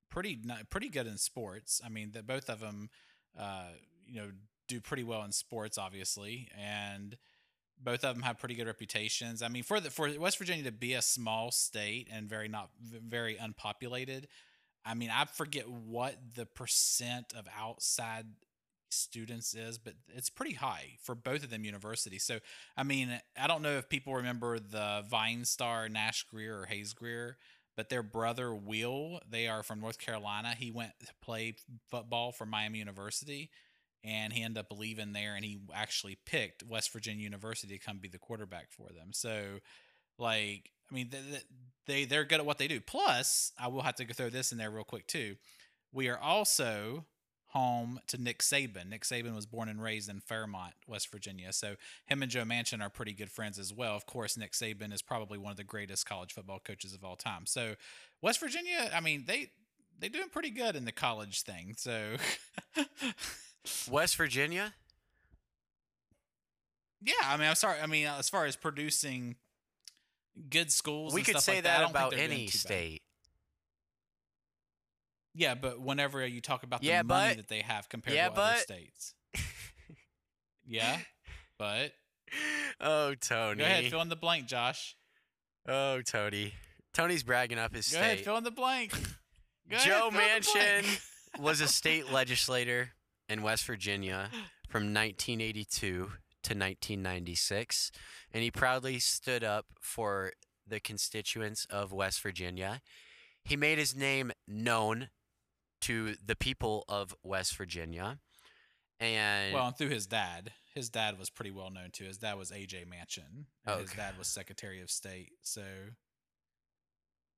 [0.09, 1.81] pretty, pretty good in sports.
[1.85, 2.89] I mean, that both of them,
[3.37, 3.69] uh,
[4.05, 4.31] you know,
[4.67, 7.17] do pretty well in sports, obviously, and
[7.81, 9.41] both of them have pretty good reputations.
[9.41, 12.69] I mean, for the for West Virginia to be a small state and very not
[12.81, 14.27] very unpopulated,
[14.85, 18.25] I mean, I forget what the percent of outside
[18.93, 22.23] students is, but it's pretty high for both of them universities.
[22.23, 22.39] So,
[22.75, 26.93] I mean, I don't know if people remember the Vine star Nash Grier or Hayes
[26.93, 27.37] Grier,
[27.75, 30.55] but their brother Will, they are from North Carolina.
[30.57, 31.55] He went to play
[31.89, 33.49] football for Miami University
[34.03, 37.99] and he ended up leaving there and he actually picked West Virginia University to come
[37.99, 39.09] be the quarterback for them.
[39.11, 39.59] So,
[40.17, 41.19] like, I mean, they,
[41.85, 42.79] they they're good at what they do.
[42.79, 45.35] Plus, I will have to throw this in there real quick too.
[45.91, 47.05] We are also
[47.49, 48.89] home to Nick Saban.
[48.89, 51.51] Nick Saban was born and raised in Fairmont, West Virginia.
[51.51, 53.95] So him and Joe Manchin are pretty good friends as well.
[53.95, 57.15] Of course, Nick Saban is probably one of the greatest college football coaches of all
[57.15, 57.45] time.
[57.45, 57.75] So
[58.21, 59.49] West Virginia, I mean, they
[59.99, 61.73] they're doing pretty good in the college thing.
[61.77, 62.15] So
[63.89, 64.73] West Virginia?
[67.01, 67.79] Yeah, I mean, I'm sorry.
[67.81, 69.37] I mean, as far as producing
[70.49, 73.01] good schools, we and could stuff say like that I about any state.
[75.39, 78.27] Yeah, but whenever you talk about the Yeah, money but- that they have compared yeah,
[78.29, 79.13] to other states,
[80.67, 80.97] yeah,
[81.57, 81.93] but
[82.81, 83.59] oh, Tony.
[83.59, 84.95] go ahead, fill in the blank, Josh.
[85.67, 86.53] oh, Tony.
[86.93, 88.01] Tony's bragging up his Go state.
[88.01, 88.91] Go ahead, fill in the blank.
[89.69, 90.45] Go Joe fill in the blank.
[90.85, 91.01] Manchin
[91.39, 92.91] was a state legislator
[93.29, 94.29] in West Virginia
[94.67, 96.05] from 1982 to
[96.53, 97.91] 1996,
[98.33, 100.33] and he proudly stood up for
[100.67, 102.81] the constituents of West Virginia.
[103.43, 105.09] He made his name known
[105.81, 108.19] to the people of West Virginia.
[108.99, 110.51] And Well, and through his dad.
[110.75, 112.05] His dad was pretty well known too.
[112.05, 113.45] His dad was AJ Manchin.
[113.65, 115.31] and His dad was Secretary of State.
[115.41, 115.63] So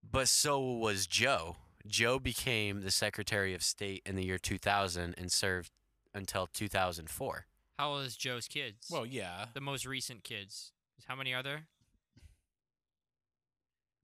[0.09, 1.57] but so was Joe.
[1.87, 5.71] Joe became the Secretary of State in the year 2000 and served
[6.13, 7.45] until 2004.
[7.79, 8.87] How old is Joe's kids?
[8.91, 9.45] well, yeah.
[9.53, 10.71] the most recent kids.
[11.07, 11.67] How many are there?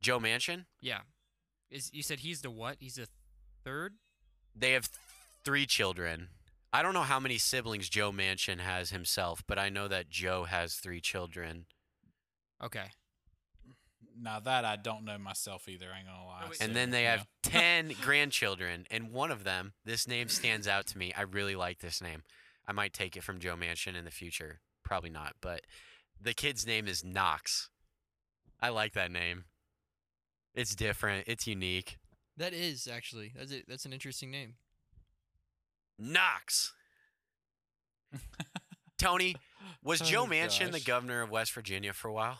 [0.01, 0.65] Joe Manchin?
[0.81, 1.01] Yeah.
[1.69, 2.77] Is you said he's the what?
[2.79, 3.07] He's the
[3.63, 3.95] third?
[4.57, 4.89] They have
[5.43, 6.29] three children.
[6.73, 10.43] I don't know how many siblings Joe Manchin has himself, but I know that Joe
[10.43, 11.65] has three children.
[12.63, 12.91] Okay.
[14.19, 15.87] Now that I don't know myself either.
[15.93, 16.43] I ain't gonna lie.
[16.59, 17.17] And so, then they yeah.
[17.17, 21.13] have 10 grandchildren, and one of them, this name stands out to me.
[21.15, 22.23] I really like this name.
[22.67, 24.59] I might take it from Joe Manchin in the future.
[24.83, 25.61] Probably not, but
[26.19, 27.69] the kid's name is Knox.
[28.59, 29.45] I like that name.
[30.53, 31.97] It's different, it's unique.
[32.37, 34.55] That is actually that's a, that's an interesting name.
[35.99, 36.73] Knox.
[38.97, 39.35] Tony,
[39.83, 42.39] was Joe Oh, Manchin the governor of West Virginia for a while?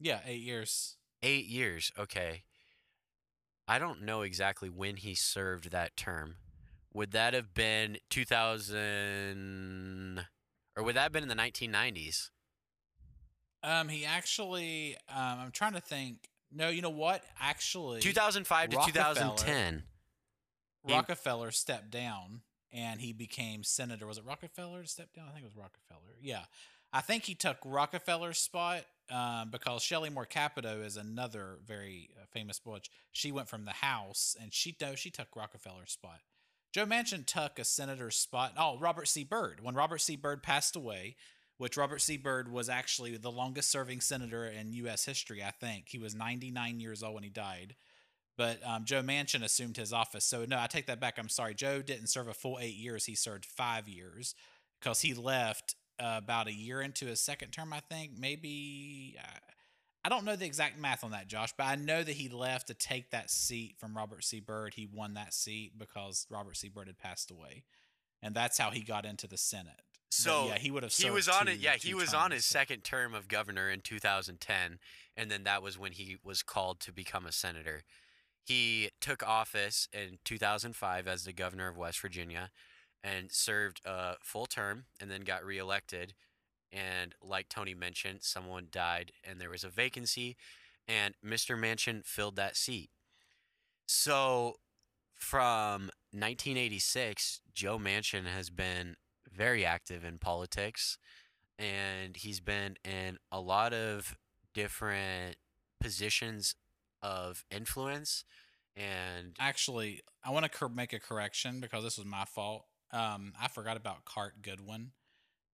[0.00, 0.96] Yeah, eight years.
[1.22, 1.90] Eight years.
[1.98, 2.42] Okay.
[3.66, 6.36] I don't know exactly when he served that term.
[6.94, 10.24] Would that have been 2000
[10.76, 12.30] or would that have been in the 1990s?
[13.62, 14.96] Um, he actually.
[15.08, 16.28] Um, I'm trying to think.
[16.52, 17.22] No, you know what?
[17.40, 19.82] Actually, 2005 to 2010.
[20.88, 22.40] Rockefeller stepped down
[22.72, 24.06] and he became senator.
[24.06, 25.26] Was it Rockefeller to step down?
[25.28, 26.16] I think it was Rockefeller.
[26.20, 26.44] Yeah.
[26.92, 32.24] I think he took Rockefeller's spot um, because Shelley Moore Capito is another very uh,
[32.32, 32.90] famous butch.
[33.12, 36.20] She went from the House and she no, she took Rockefeller's spot.
[36.72, 38.52] Joe Manchin took a senator's spot.
[38.56, 39.24] Oh, Robert C.
[39.24, 39.60] Byrd.
[39.62, 40.16] When Robert C.
[40.16, 41.16] Byrd passed away,
[41.58, 42.16] which Robert C.
[42.16, 45.04] Byrd was actually the longest serving senator in U.S.
[45.04, 45.88] history, I think.
[45.88, 47.76] He was 99 years old when he died
[48.38, 50.24] but um, Joe Manchin assumed his office.
[50.24, 51.18] So no, I take that back.
[51.18, 51.54] I'm sorry.
[51.54, 53.04] Joe didn't serve a full eight years.
[53.04, 54.34] He served five years
[54.80, 57.72] because he left uh, about a year into his second term.
[57.72, 59.38] I think maybe uh,
[60.04, 62.68] I don't know the exact math on that, Josh, but I know that he left
[62.68, 64.38] to take that seat from Robert C.
[64.38, 64.74] Byrd.
[64.74, 66.68] He won that seat because Robert C.
[66.68, 67.64] Byrd had passed away,
[68.22, 69.82] and that's how he got into the Senate.
[70.08, 70.92] But So yeah, he would have.
[70.92, 71.58] he was on it.
[71.58, 74.78] Yeah, he was on his so- second term of governor in 2010,
[75.16, 77.82] and then that was when he was called to become a senator.
[78.44, 82.50] He took office in 2005 as the governor of West Virginia,
[83.04, 86.14] and served a full term, and then got reelected.
[86.72, 90.36] And like Tony mentioned, someone died, and there was a vacancy,
[90.86, 91.58] and Mr.
[91.58, 92.90] Manchin filled that seat.
[93.86, 94.56] So
[95.14, 98.96] from 1986, Joe Manchin has been
[99.38, 100.98] very active in politics
[101.58, 104.18] and he's been in a lot of
[104.52, 105.36] different
[105.80, 106.56] positions
[107.02, 108.24] of influence
[108.78, 112.64] and Actually, I want to make a correction because this was my fault.
[112.92, 114.92] Um, I forgot about Carte Goodwin,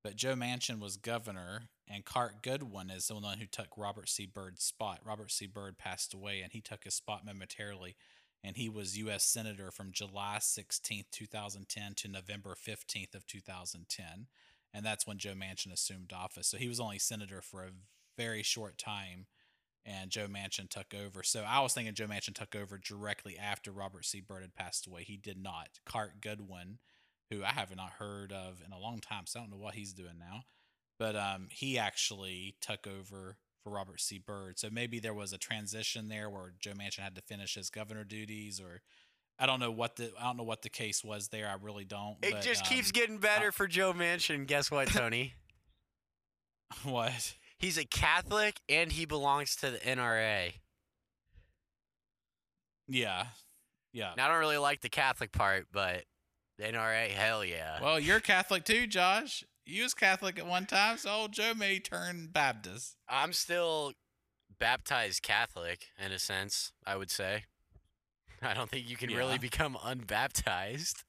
[0.03, 4.27] but Joe Manchin was governor, and Carte Goodwin is the one who took Robert C.
[4.27, 5.01] Byrd's spot.
[5.05, 5.47] Robert C.
[5.47, 7.97] Byrd passed away, and he took his spot momentarily,
[8.45, 9.25] and he was U.S.
[9.25, 14.27] senator from July 16th, 2010 to November 15th of 2010,
[14.73, 16.47] and that's when Joe Manchin assumed office.
[16.47, 17.71] So he was only senator for a
[18.17, 19.27] very short time
[19.87, 21.23] and Joe Manchin took over.
[21.23, 24.21] So I was thinking Joe Manchin took over directly after Robert C.
[24.21, 25.03] Byrd had passed away.
[25.05, 25.69] He did not.
[25.85, 26.79] Carte Goodwin,
[27.31, 29.75] who I have not heard of in a long time, so I don't know what
[29.75, 30.45] he's doing now,
[30.99, 34.19] but um, he actually took over for Robert C.
[34.19, 34.59] Byrd.
[34.59, 38.05] So maybe there was a transition there where Joe Manchin had to finish his governor
[38.05, 38.83] duties, or
[39.39, 41.49] I don't know what the I don't know what the case was there.
[41.49, 42.19] I really don't.
[42.23, 44.47] it but, just keeps um, getting better uh, for Joe Manchin.
[44.47, 45.35] Guess what, Tony?
[46.85, 47.35] what.
[47.59, 50.53] He's a Catholic and he belongs to the NRA.
[52.87, 53.25] Yeah,
[53.95, 54.13] yeah.
[54.13, 56.05] And I don't really like the Catholic part, but
[56.59, 57.79] the NRA, hell yeah.
[57.81, 59.45] Well, you're Catholic too, Josh.
[59.67, 62.97] You was Catholic at one time, so old Joe may turn Baptist.
[63.09, 63.95] I'm still
[64.59, 67.45] baptized Catholic in a sense, I would say.
[68.43, 71.05] I don't think you can really become unbaptized.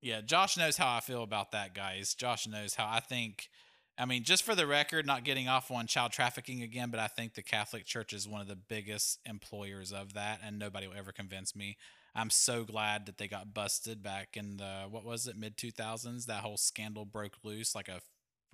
[0.00, 2.14] Yeah, Josh knows how I feel about that, guys.
[2.14, 3.48] Josh knows how I think.
[3.96, 7.06] I mean, just for the record, not getting off on child trafficking again, but I
[7.06, 10.96] think the Catholic Church is one of the biggest employers of that, and nobody will
[10.96, 11.76] ever convince me.
[12.14, 16.26] I'm so glad that they got busted back in the what was it mid 2000s.
[16.26, 18.00] That whole scandal broke loose like a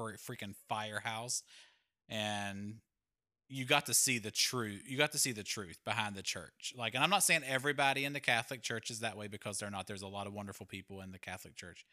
[0.00, 1.42] freaking firehouse,
[2.08, 2.76] and
[3.48, 4.82] you got to see the truth.
[4.86, 6.72] You got to see the truth behind the church.
[6.76, 9.70] Like, and I'm not saying everybody in the Catholic Church is that way because they're
[9.70, 9.86] not.
[9.86, 11.84] There's a lot of wonderful people in the Catholic Church,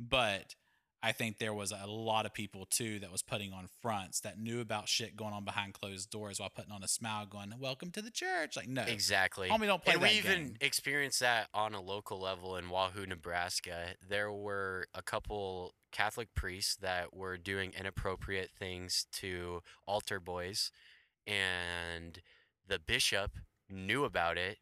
[0.00, 0.56] but
[1.04, 4.38] I think there was a lot of people too that was putting on fronts that
[4.38, 7.90] knew about shit going on behind closed doors while putting on a smile, going "Welcome
[7.92, 9.48] to the church." Like, no, Exactly.
[9.48, 10.56] homie, don't play and we even game.
[10.60, 13.96] experienced that on a local level in Wahoo, Nebraska.
[14.08, 20.70] There were a couple Catholic priests that were doing inappropriate things to altar boys,
[21.26, 22.20] and
[22.66, 23.32] the bishop
[23.68, 24.58] knew about it,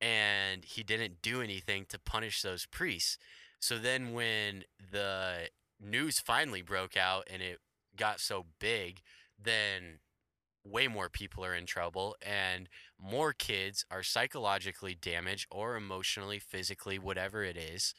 [0.00, 3.18] and he didn't do anything to punish those priests.
[3.60, 5.50] So then, when the
[5.84, 7.58] news finally broke out and it
[7.96, 9.00] got so big,
[9.42, 10.00] then
[10.64, 12.68] way more people are in trouble and
[12.98, 17.94] more kids are psychologically damaged or emotionally, physically, whatever it is.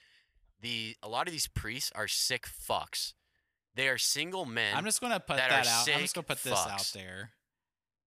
[0.61, 3.13] The a lot of these priests are sick fucks.
[3.75, 4.75] They are single men.
[4.75, 5.89] I'm just gonna put that that, out.
[5.93, 7.31] I'm just gonna put this out there.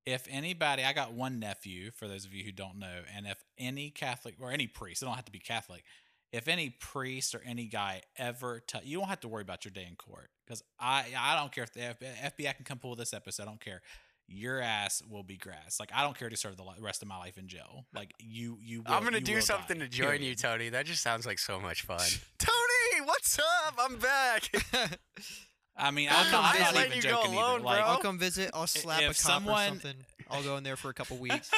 [0.06, 1.90] If anybody, I got one nephew.
[1.90, 5.04] For those of you who don't know, and if any Catholic or any priest, it
[5.04, 5.84] don't have to be Catholic.
[6.32, 9.72] If any priest or any guy ever, t- you don't have to worry about your
[9.72, 12.94] day in court because I, I don't care if the F- FBI can come pull
[12.96, 13.44] this episode.
[13.44, 13.80] I don't care.
[14.30, 15.80] Your ass will be grass.
[15.80, 17.86] Like I don't care to serve the rest of my life in jail.
[17.94, 18.82] Like you, you.
[18.82, 20.34] Will, I'm gonna you do will something die, to join you.
[20.34, 20.68] Tony.
[20.68, 21.98] That just sounds like so much fun.
[22.38, 23.74] Tony, what's up?
[23.80, 24.50] I'm back.
[25.80, 26.64] I mean, I'll I'm come not, I'm visit.
[26.64, 27.40] not Let even you go joking either.
[27.40, 27.86] alone, Like, bro.
[27.88, 28.50] I'll come visit.
[28.52, 29.94] I'll slap if a cop someone- or something.
[30.30, 31.50] I'll go in there for a couple weeks.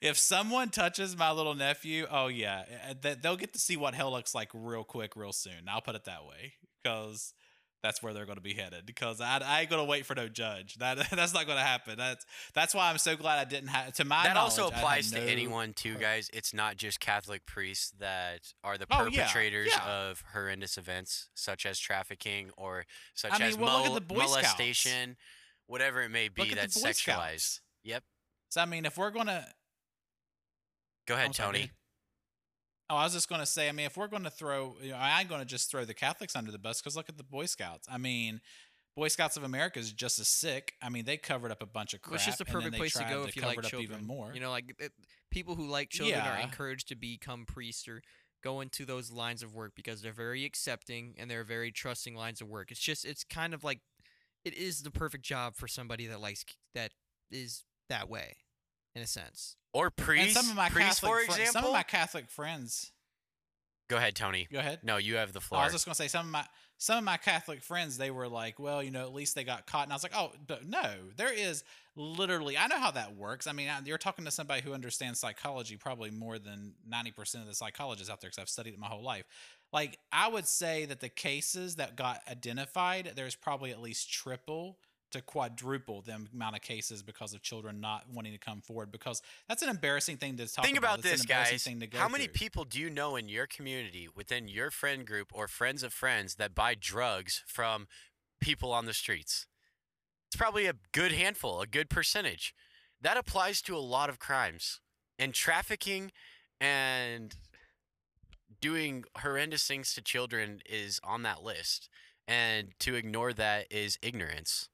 [0.00, 3.94] If someone touches my little nephew, oh yeah, uh, th- they'll get to see what
[3.94, 5.68] hell looks like real quick, real soon.
[5.68, 7.34] I'll put it that way because
[7.82, 8.86] that's where they're going to be headed.
[8.86, 10.76] Because I, I ain't going to wait for no judge.
[10.76, 11.98] That that's not going to happen.
[11.98, 13.92] That's that's why I'm so glad I didn't have.
[13.94, 16.30] To my that also applies to no- anyone too, guys.
[16.32, 19.84] It's not just Catholic priests that are the Oh, yeah, perpetrators yeah.
[19.84, 23.94] of horrendous events such as trafficking or such I mean, as well, look at mol-
[23.96, 24.30] the Boy Scouts.
[24.32, 25.16] molestation,
[25.66, 27.40] whatever it may be Look at the that's sexualized.
[27.40, 27.60] Scouts.
[27.82, 28.04] Yep.
[28.50, 29.44] So I mean, if we're going to
[31.12, 31.70] Go ahead, sorry, Tony.
[32.90, 34.90] Oh, I was just going to say, I mean, if we're going to throw, you
[34.90, 37.24] know, I'm going to just throw the Catholics under the bus because look at the
[37.24, 37.86] Boy Scouts.
[37.90, 38.40] I mean,
[38.94, 40.74] Boy Scouts of America is just as sick.
[40.82, 42.16] I mean, they covered up a bunch of crap.
[42.16, 44.00] It's just a perfect place to go if you like children.
[44.00, 44.30] Even more.
[44.34, 44.92] You know, like it,
[45.30, 48.02] people who like children are encouraged to become priests or
[48.42, 52.40] go into those lines of work because they're very accepting and they're very trusting lines
[52.40, 52.70] of work.
[52.70, 53.80] It's just it's kind of like
[54.44, 56.44] it is the perfect job for somebody that likes
[56.74, 56.90] that
[57.30, 58.36] is that way,
[58.94, 59.56] in a sense.
[59.72, 61.52] Or And priests, some of my priests, Catholic for example.
[61.52, 62.92] some of my Catholic friends.
[63.88, 64.48] Go ahead, Tony.
[64.50, 64.80] Go ahead.
[64.82, 65.60] No, you have the floor.
[65.60, 66.46] I was just gonna say some of my
[66.78, 69.66] some of my Catholic friends they were like, well, you know, at least they got
[69.66, 71.62] caught, and I was like, oh d- no, there is
[71.94, 73.46] literally I know how that works.
[73.46, 77.42] I mean, I- you're talking to somebody who understands psychology probably more than ninety percent
[77.42, 79.24] of the psychologists out there because I've studied it my whole life.
[79.72, 84.78] Like I would say that the cases that got identified, there's probably at least triple
[85.12, 89.22] to quadruple the amount of cases because of children not wanting to come forward because
[89.48, 91.62] that's an embarrassing thing to talk Think about an this, guys.
[91.62, 92.32] thing to go How many through.
[92.34, 96.36] people do you know in your community, within your friend group or friends of friends,
[96.36, 97.86] that buy drugs from
[98.40, 99.46] people on the streets?
[100.28, 102.54] It's probably a good handful, a good percentage.
[103.00, 104.80] That applies to a lot of crimes.
[105.18, 106.10] And trafficking
[106.60, 107.34] and
[108.60, 111.88] doing horrendous things to children is on that list.
[112.26, 114.68] And to ignore that is ignorance.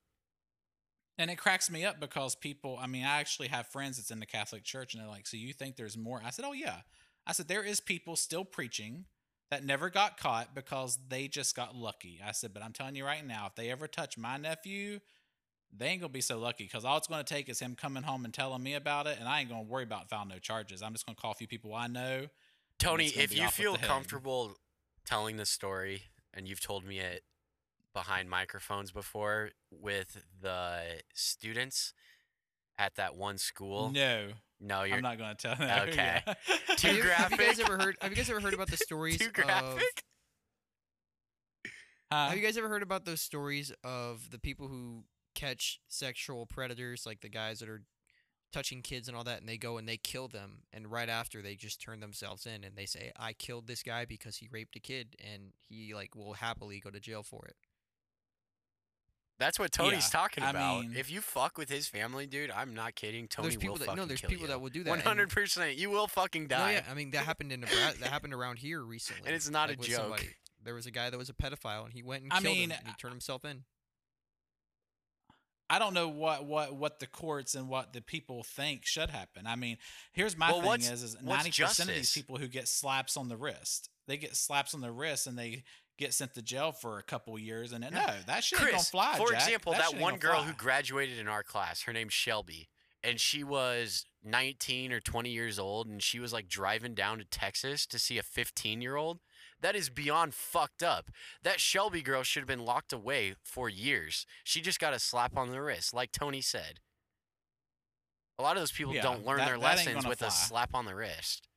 [1.18, 4.20] And it cracks me up because people, I mean, I actually have friends that's in
[4.20, 6.22] the Catholic Church and they're like, So you think there's more?
[6.24, 6.76] I said, Oh, yeah.
[7.26, 9.06] I said, There is people still preaching
[9.50, 12.20] that never got caught because they just got lucky.
[12.24, 15.00] I said, But I'm telling you right now, if they ever touch my nephew,
[15.76, 18.24] they ain't gonna be so lucky because all it's gonna take is him coming home
[18.24, 20.82] and telling me about it, and I ain't gonna worry about filing no charges.
[20.82, 22.26] I'm just gonna call a few people I know.
[22.78, 24.56] Tony, if you feel comfortable
[25.04, 26.02] telling this story,
[26.32, 27.22] and you've told me it
[27.98, 31.92] behind microphones before with the students
[32.78, 33.90] at that one school.
[33.92, 34.28] No,
[34.60, 35.56] No, you're I'm not gonna tell.
[35.58, 36.22] No, Okay.
[36.26, 36.34] yeah.
[36.76, 37.96] Too have, you, have you guys ever heard?
[38.00, 39.32] Have you guys ever heard about the stories too of?
[39.32, 40.04] graphic.
[42.10, 47.04] Have you guys ever heard about those stories of the people who catch sexual predators,
[47.04, 47.82] like the guys that are
[48.52, 51.42] touching kids and all that, and they go and they kill them, and right after
[51.42, 54.74] they just turn themselves in and they say, "I killed this guy because he raped
[54.76, 57.56] a kid," and he like will happily go to jail for it.
[59.38, 60.80] That's what Tony's Yeah, talking I about.
[60.82, 63.28] mean- if you fuck with his family, dude, I'm not kidding.
[63.28, 64.48] Tony there's people will that fucking no, there's kill people you.
[64.48, 65.00] that will do that.
[65.02, 65.76] Hundred percent.
[65.76, 66.72] You will fucking No, die.
[66.72, 68.00] yeah, I mean that happened in Nebraska.
[68.00, 69.22] that happened around here recently.
[69.26, 70.00] And it's not a like, with joke.
[70.00, 70.28] somebody.
[70.64, 72.70] There was a guy that was a pedophile, and he went and I killed mean,
[72.70, 73.64] him, and he turned himself in.
[75.70, 79.46] I don't know what what what the courts and what the people think should happen.
[79.46, 79.76] I mean,
[80.12, 83.28] here's my Well, thing: is is ninety percent of these people who get slaps on
[83.28, 85.62] the wrist, they get slaps on the wrist and they
[85.98, 87.72] get sent to jail for a couple years.
[87.72, 89.16] And no, that shit ain't gonna fly.
[89.16, 89.42] for Jack.
[89.42, 90.46] example, that, that, one girl fly.
[90.46, 92.68] who graduated in our class, her name's Shelby,
[93.02, 97.24] and she was 19 or 20 years old, and she was like driving down to
[97.24, 99.18] Texas to see a 15 year old.
[99.60, 101.10] That is beyond fucked up.
[101.42, 104.24] That Shelby girl should have been locked away for years.
[104.44, 106.78] She just got a slap on the wrist, like Tony said.
[108.38, 110.84] A lot of those people Yeah, don't learn that- their lessons with a slap on
[110.84, 111.47] the wrist.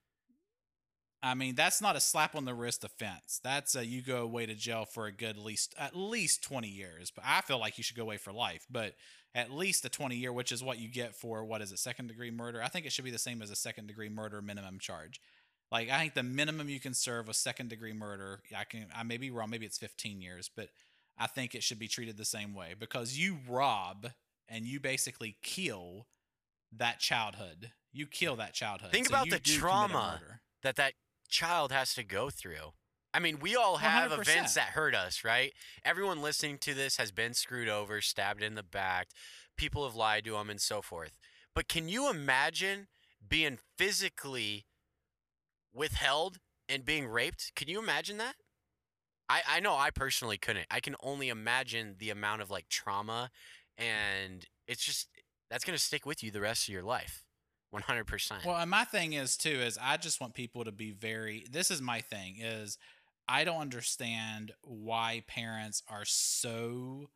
[1.23, 3.39] I mean, that's not a slap on the wrist offense.
[3.43, 7.11] That's a you go away to jail for a good least at least twenty years.
[7.11, 8.65] But I feel like you should go away for life.
[8.69, 8.95] But
[9.35, 12.07] at least a twenty year, which is what you get for what is it, second
[12.07, 12.61] degree murder.
[12.61, 15.21] I think it should be the same as a second degree murder minimum charge.
[15.71, 19.03] Like I think the minimum you can serve with second degree murder, I can I
[19.03, 20.69] may be wrong, maybe it's fifteen years, but
[21.19, 24.07] I think it should be treated the same way because you rob
[24.49, 26.07] and you basically kill
[26.75, 27.71] that childhood.
[27.93, 28.91] You kill that childhood.
[28.91, 30.21] Think So about the do commit a trauma
[30.63, 30.93] that that
[31.31, 32.73] child has to go through.
[33.13, 34.21] I mean, we all have 100%.
[34.21, 35.53] events that hurt us, right?
[35.83, 39.09] Everyone listening to this has been screwed over, stabbed in the back,
[39.57, 41.17] people have lied to them, and so forth.
[41.53, 42.87] But can you imagine
[43.27, 44.65] being physically
[45.73, 46.39] withheld
[46.69, 47.51] and being raped?
[47.55, 48.35] Can you imagine that?
[49.27, 50.67] I, I know I personally couldn't.
[50.69, 53.29] I can only imagine the amount of like trauma,
[53.77, 55.07] and it's just
[55.49, 57.25] that's gonna stick with you the rest of your life,
[57.71, 58.45] one hundred percent.
[58.45, 61.45] Well, and my thing is too is I just want people to be very.
[61.49, 62.77] This is my thing is
[63.27, 67.09] I don't understand why parents are so.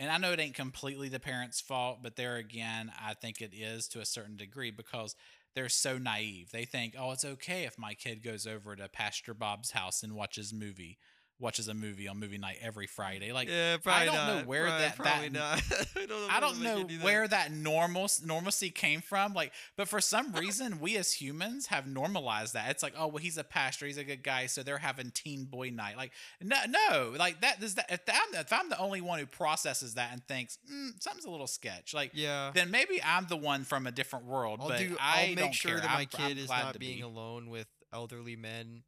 [0.00, 3.52] And I know it ain't completely the parents' fault, but there again, I think it
[3.52, 5.16] is to a certain degree because
[5.54, 6.50] they're so naive.
[6.52, 10.14] They think, oh, it's okay if my kid goes over to Pastor Bob's house and
[10.14, 10.98] watches movie,
[11.40, 13.32] watches a movie on movie night every Friday.
[13.32, 15.62] Like, yeah, I don't know where that- probably that- not.
[15.96, 19.34] I don't know, I don't know do where that normal normalcy came from.
[19.34, 22.70] Like, but for some reason, we as humans have normalized that.
[22.70, 25.44] It's like, oh, well, he's a pastor, he's a good guy, so they're having teen
[25.44, 25.96] boy night.
[25.96, 26.12] Like,
[26.42, 27.62] no, no, like that.
[27.62, 30.90] Is that if I'm, if I'm the only one who processes that and thinks mm,
[31.00, 32.50] something's a little sketch, like, Yeah.
[32.54, 34.58] then maybe I'm the one from a different world.
[34.60, 34.96] I'll but do.
[35.00, 35.80] I I'll make don't sure care.
[35.80, 37.02] that I'm- my kid I'm is not being be.
[37.02, 38.82] alone with elderly men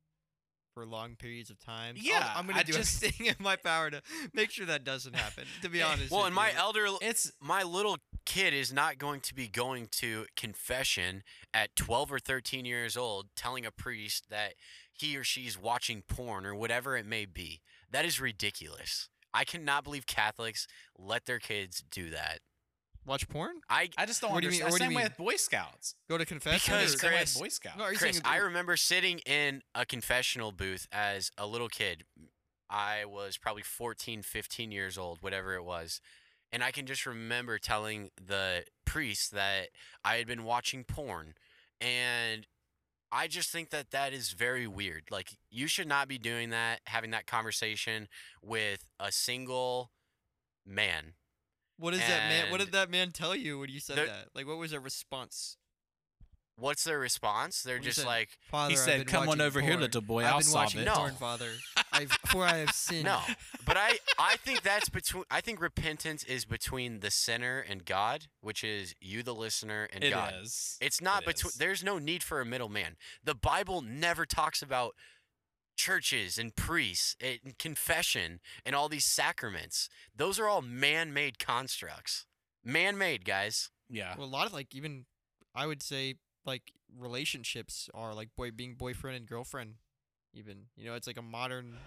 [0.72, 1.94] for long periods of time.
[1.98, 4.02] I'll- Yeah, I'm gonna I do just- everything in my power to
[4.32, 5.44] make sure that doesn't happen.
[5.62, 6.10] To be eh, honest.
[6.10, 9.88] Well, with and my elder, It's my little kid is not going to be going
[9.92, 14.54] to confession at 12 or 13 years old telling a priest that
[14.92, 17.60] he or she's watching porn or whatever it may be.
[17.90, 19.08] That is ridiculous.
[19.32, 20.66] I cannot believe Catholics
[20.98, 22.40] let their kids do that.
[23.06, 23.60] Watch porn?
[23.68, 24.72] I I just don't What do you mean- understand.
[24.72, 25.10] what do you Same way mean?
[25.10, 25.94] with Boy Scouts.
[26.08, 26.74] Go to confession?
[26.74, 27.76] Because or- Same way Chris- with Boy Scouts.
[27.78, 31.68] No, are you Chris, saying I remember sitting in a confessional booth as a little
[31.68, 32.04] kid.
[32.68, 36.00] I was probably 14, 15 years old, whatever it was.
[36.52, 39.70] And I can just remember telling the priest that
[40.04, 41.34] I had been watching porn.
[41.80, 42.46] And
[43.12, 45.04] I just think that that is very weird.
[45.10, 48.08] Like, you should not be doing that, having that conversation
[48.42, 49.90] with a single
[50.64, 51.14] man.
[51.80, 52.50] What is that man?
[52.50, 54.28] What did that man tell you when you said there- that?
[54.34, 55.56] Like, what was their response?
[56.56, 57.62] What's their response?
[57.62, 60.02] They're When just said- like, Father, He I've said, "Come on watching over here, little
[60.02, 60.20] boy.
[60.26, 60.94] I've I'll been solve watching it." No.
[60.94, 61.52] porn, Father.
[61.92, 63.04] I've, for I have sinned.
[63.06, 63.22] No,
[63.64, 65.24] but I I think that's between.
[65.30, 70.04] I think repentance is between the sinner and God, which is you, the listener, and
[70.04, 70.34] It God.
[70.42, 70.76] is.
[70.82, 71.52] It's not It between.
[71.56, 72.98] There's no need for a middleman.
[73.24, 74.94] The Bible never talks about
[75.80, 79.88] churches and priests and confession and all these sacraments.
[80.14, 82.26] Those are all man-made constructs.
[82.62, 83.70] Man-made, guys.
[83.88, 84.14] Yeah.
[84.18, 85.06] Well, a lot of like even
[85.54, 89.76] I would say like relationships are like boy being boyfriend and girlfriend.
[90.34, 91.78] Even you know it's like a modern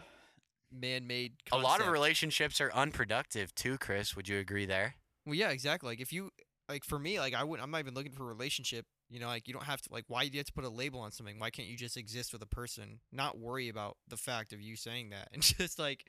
[0.72, 1.34] man-made.
[1.52, 4.16] A lot of relationships are unproductive too, Chris.
[4.16, 4.96] Would you agree there?
[5.26, 5.90] Well, yeah, exactly.
[5.90, 6.32] Like if you
[6.68, 7.64] like for me, like I wouldn't.
[7.64, 8.88] I'm not even looking for a relationship.
[9.14, 10.06] You know, like you don't have to like.
[10.08, 11.38] Why do you have to put a label on something?
[11.38, 14.76] Why can't you just exist with a person, not worry about the fact of you
[14.76, 16.06] saying that, and just like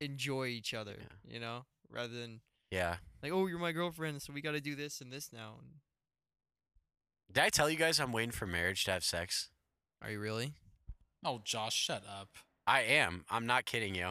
[0.00, 0.96] enjoy each other?
[1.26, 2.40] You know, rather than
[2.70, 2.96] Yeah.
[3.22, 5.54] like, oh, you're my girlfriend, so we got to do this and this now.
[5.60, 5.68] And
[7.32, 9.50] Did I tell you guys I'm waiting for marriage to have sex?
[10.02, 10.52] are you really?
[11.24, 12.28] Oh, Josh, shut up.
[12.66, 13.24] I am.
[13.30, 14.10] I'm not kidding you.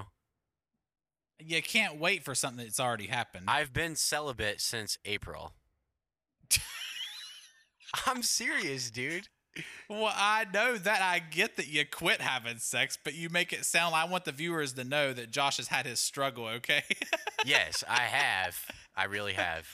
[1.39, 3.45] You can't wait for something that's already happened.
[3.47, 5.53] I've been celibate since April.
[8.05, 9.27] I'm serious, dude.
[9.89, 11.01] well, I know that.
[11.01, 13.91] I get that you quit having sex, but you make it sound.
[13.91, 16.47] Like I want the viewers to know that Josh has had his struggle.
[16.47, 16.83] Okay,
[17.45, 18.57] Yes, I have.
[18.95, 19.67] I really have.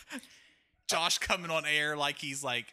[0.90, 2.66] Josh coming on air like he's like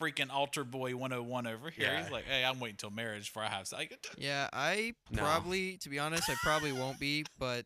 [0.00, 1.86] freaking altar boy 101 over here.
[1.92, 2.02] Yeah.
[2.02, 3.94] He's like, hey, I'm waiting till marriage before I have sex.
[4.18, 5.22] Yeah, I No.
[5.22, 7.64] probably, to be honest, I probably won't be, but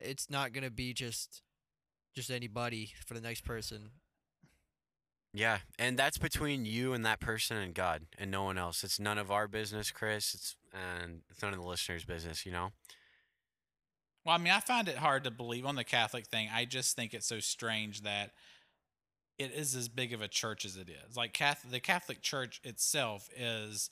[0.00, 1.42] it's not gonna be just
[2.14, 3.90] just anybody for the next person.
[5.34, 8.82] Yeah, and that's between you and that person and God and no one else.
[8.82, 10.34] It's none of our business, Chris.
[10.34, 12.70] It's and it's none of the listeners' business, you know.
[14.24, 16.48] Well, I mean, I find it hard to believe on the Catholic thing.
[16.52, 18.32] I just think it's so strange that
[19.38, 21.16] it is as big of a church as it is.
[21.16, 23.90] Like Catholic, the Catholic Church itself is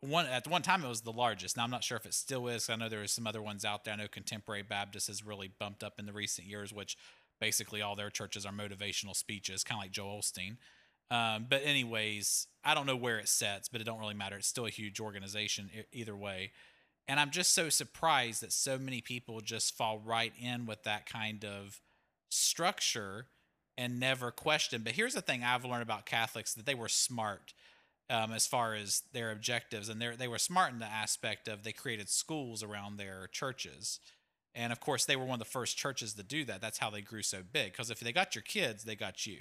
[0.00, 1.56] one at one time it was the largest.
[1.56, 2.68] Now I'm not sure if it still is.
[2.68, 3.94] I know there are some other ones out there.
[3.94, 6.96] I know Contemporary Baptist has really bumped up in the recent years, which
[7.42, 10.58] basically all their churches are motivational speeches, kind of like Joel Osteen.
[11.10, 14.36] Um, but anyways, I don't know where it sets, but it don't really matter.
[14.36, 16.52] It's still a huge organization either way.
[17.08, 21.04] And I'm just so surprised that so many people just fall right in with that
[21.04, 21.80] kind of
[22.30, 23.26] structure
[23.76, 24.82] and never question.
[24.84, 27.54] But here's the thing I've learned about Catholics that they were smart
[28.08, 31.64] um, as far as their objectives, and they they were smart in the aspect of
[31.64, 33.98] they created schools around their churches.
[34.54, 36.60] And of course, they were one of the first churches to do that.
[36.60, 37.72] That's how they grew so big.
[37.72, 39.38] Because if they got your kids, they got you.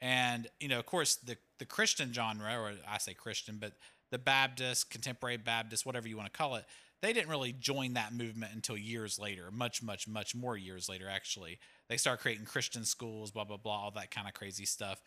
[0.00, 3.72] And you know, of course, the the Christian genre, or I say Christian, but
[4.10, 6.64] the Baptist, contemporary Baptist, whatever you want to call it,
[7.02, 11.08] they didn't really join that movement until years later, much, much, much more years later,
[11.08, 11.58] actually.
[11.88, 15.00] They start creating Christian schools, blah, blah, blah, all that kind of crazy stuff.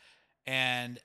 [0.45, 0.99] And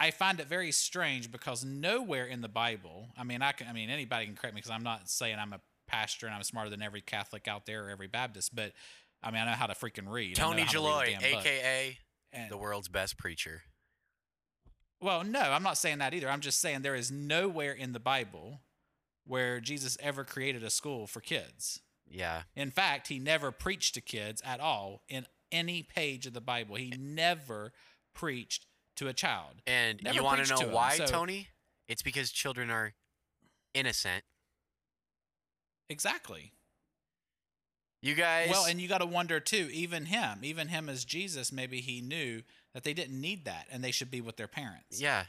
[0.00, 3.72] I find it very strange because nowhere in the Bible, I mean, I can, I
[3.72, 6.70] mean, anybody can correct me because I'm not saying I'm a pastor and I'm smarter
[6.70, 8.72] than every Catholic out there or every Baptist, but
[9.22, 10.36] I mean, I know how to freaking read.
[10.36, 11.98] Tony Jaloy, aka
[12.32, 13.62] And- the world's best preacher.
[15.00, 16.28] Well, no, I'm not saying that either.
[16.28, 18.60] I'm just saying there is nowhere in the Bible
[19.24, 21.80] where Jesus ever created a school for kids.
[22.08, 22.42] Yeah.
[22.54, 26.76] In fact, he never preached to kids at all in any page of the Bible.
[26.76, 27.72] He never
[28.14, 28.66] preached
[28.96, 29.60] to a child.
[29.66, 31.48] And Never you want to know why, so- Tony?
[31.88, 32.94] It's because children are
[33.74, 34.24] innocent.
[35.88, 36.52] Exactly.
[38.02, 41.50] You guys Well, and you got to wonder too, even him, even him as Jesus,
[41.50, 42.42] maybe he knew
[42.74, 45.00] that they didn't need that and they should be with their parents.
[45.00, 45.24] Yeah.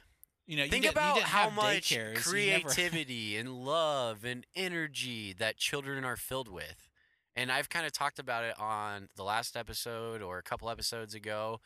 [0.46, 5.34] You know, Think you about how much daycares, you never- creativity and love and energy
[5.34, 6.90] that children are filled with.
[7.36, 11.14] And I've kind of talked about it on the last episode or a couple episodes
[11.14, 11.60] ago,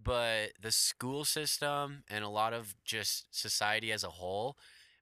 [0.00, 4.56] but the school system and a lot of just society as a whole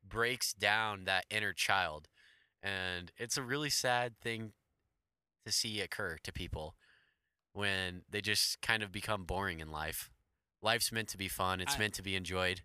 [0.06, 2.08] breaks down that inner child.
[2.64, 4.52] And it's a really sad thing
[5.44, 6.74] to see occur to people
[7.52, 10.10] when they just kind of become boring in life.
[10.62, 12.62] Life's meant to be fun, it's I- meant to be enjoyed.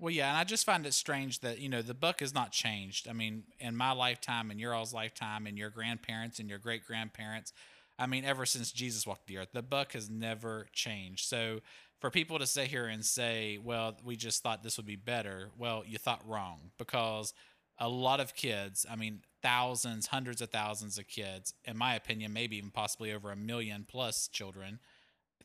[0.00, 2.52] Well, yeah, and I just find it strange that you know the book has not
[2.52, 3.08] changed.
[3.08, 6.84] I mean, in my lifetime, in your all's lifetime, and your grandparents and your great
[6.84, 7.52] grandparents,
[7.98, 11.26] I mean, ever since Jesus walked the earth, the book has never changed.
[11.26, 11.62] So
[12.00, 15.50] for people to sit here and say, "Well, we just thought this would be better,"
[15.56, 17.34] well, you thought wrong because
[17.78, 22.32] a lot of kids, I mean, thousands, hundreds of thousands of kids, in my opinion,
[22.32, 24.80] maybe even possibly over a million plus children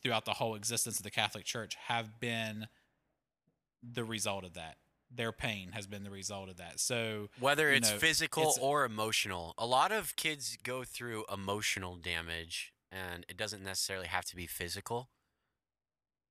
[0.02, 2.68] throughout the whole existence of the Catholic Church have been
[3.84, 4.78] the result of that.
[5.16, 6.80] Their pain has been the result of that.
[6.80, 11.26] So Whether you it's know, physical it's- or emotional, a lot of kids go through
[11.32, 15.10] emotional damage, and it doesn't necessarily have to be physical.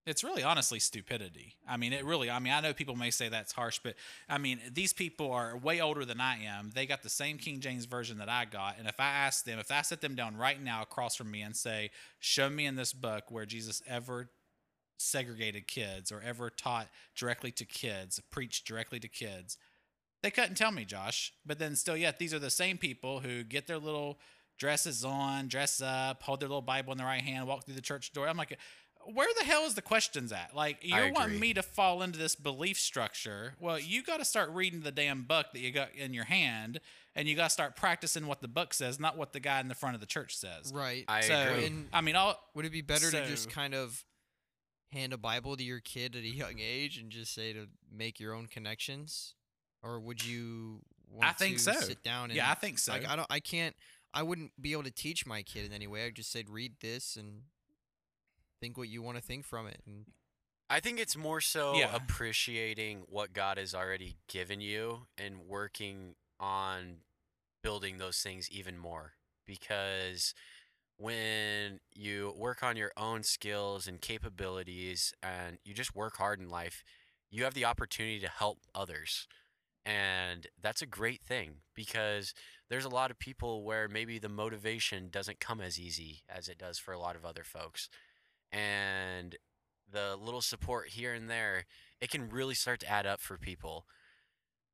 [0.05, 1.55] It's really honestly stupidity.
[1.69, 3.95] I mean, it really, I mean, I know people may say that's harsh, but
[4.29, 6.71] I mean, these people are way older than I am.
[6.75, 8.79] They got the same King James version that I got.
[8.79, 11.43] And if I ask them, if I sit them down right now across from me
[11.43, 14.31] and say, show me in this book where Jesus ever
[14.99, 19.57] segregated kids or ever taught directly to kids, preached directly to kids,
[20.23, 21.33] they couldn't tell me, Josh.
[21.47, 24.19] But then still, yet, these are the same people who get their little
[24.59, 27.81] dresses on, dress up, hold their little Bible in the right hand, walk through the
[27.81, 28.29] church door.
[28.29, 28.57] I'm like,
[29.13, 30.55] where the hell is the questions at?
[30.55, 33.55] Like, you're wanting me to fall into this belief structure.
[33.61, 36.81] Well, you got to start reading the damn book that you got in your hand,
[37.15, 39.69] and you got to start practicing what the book says, not what the guy in
[39.69, 40.73] the front of the church says.
[40.75, 41.05] Right.
[41.09, 41.67] I so, agree.
[41.67, 44.05] And I mean, all would it be better to just kind of
[44.93, 48.21] hand a Bible to your kid at a young age and just say to make
[48.21, 49.35] your own connections,
[49.83, 51.73] or would you want think to so.
[51.73, 52.93] sit down and yeah, I think so.
[52.93, 53.77] like I don't I can't
[54.15, 56.05] I wouldn't be able to teach my kid in any way.
[56.07, 57.43] I'd just said read this and
[58.63, 60.07] think what you want to think from it and
[60.71, 61.95] I think it's more so Yeah.
[61.95, 67.03] appreciating what God has already given you and working on
[67.63, 69.13] building those things even more.
[69.47, 70.33] Because
[70.97, 76.49] when you work on your own skills and capabilities and you just work hard in
[76.49, 76.83] life,
[77.31, 79.27] you have the opportunity to help others.
[79.85, 82.33] And that's a great thing because
[82.71, 86.57] there's a lot of people where maybe the motivation doesn't come as easy as it
[86.57, 87.91] does for a lot of other folks.
[88.53, 89.37] And
[89.91, 91.65] the little support here and there,
[92.01, 93.87] it can really start to add up for people.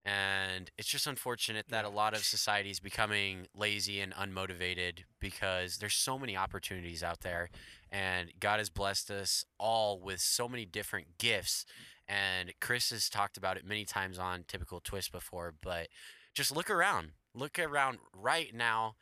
[0.04, 5.78] And it's just unfortunate that a lot of society is becoming lazy and unmotivated because
[5.78, 7.50] there's so many opportunities out there.
[7.90, 11.66] And God has blessed us all with so many different gifts.
[12.08, 15.88] And Chris has talked about it many times on Typical Twist before, but
[16.34, 17.10] just look around.
[17.34, 18.94] Look around right now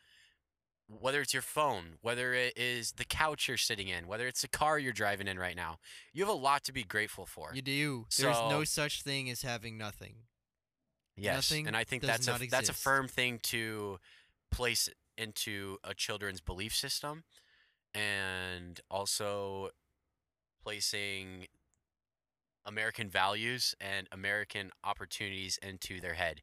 [0.89, 4.49] whether it's your phone, whether it is the couch you're sitting in, whether it's the
[4.49, 5.78] car you're driving in right now,
[6.12, 7.51] you have a lot to be grateful for.
[7.55, 8.07] you do.
[8.18, 10.14] There's no such thing as having nothing.
[11.16, 13.99] yes, nothing and I think that's a not that's a firm thing to
[14.51, 17.24] place into a children's belief system,
[17.95, 19.70] and also
[20.62, 21.47] placing
[22.64, 26.43] American values and American opportunities into their head,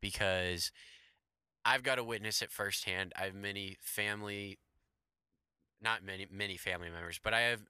[0.00, 0.70] because
[1.64, 3.12] I've got to witness it firsthand.
[3.18, 4.58] I have many family,
[5.80, 7.62] not many many family members, but I have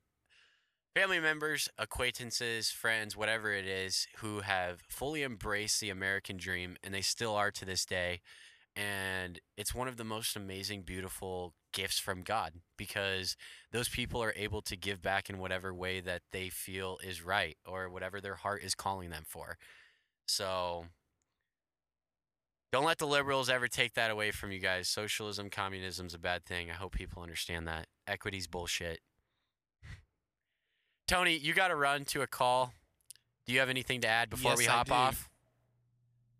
[0.94, 6.92] family members, acquaintances, friends, whatever it is, who have fully embraced the American dream, and
[6.92, 8.20] they still are to this day.
[8.74, 13.36] And it's one of the most amazing, beautiful gifts from God because
[13.70, 17.56] those people are able to give back in whatever way that they feel is right
[17.66, 19.58] or whatever their heart is calling them for.
[20.26, 20.86] So
[22.72, 24.88] don't let the liberals ever take that away from you guys.
[24.88, 26.70] Socialism, communism's a bad thing.
[26.70, 27.86] I hope people understand that.
[28.06, 29.00] Equity's bullshit.
[31.06, 32.72] Tony, you got to run to a call.
[33.46, 35.28] Do you have anything to add before Yes, we hop off?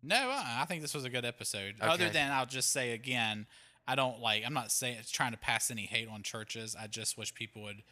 [0.01, 1.75] No, uh, I think this was a good episode.
[1.79, 3.45] Other than I'll just say again,
[3.87, 4.43] I don't like.
[4.45, 6.75] I'm not saying trying to pass any hate on churches.
[6.79, 7.83] I just wish people would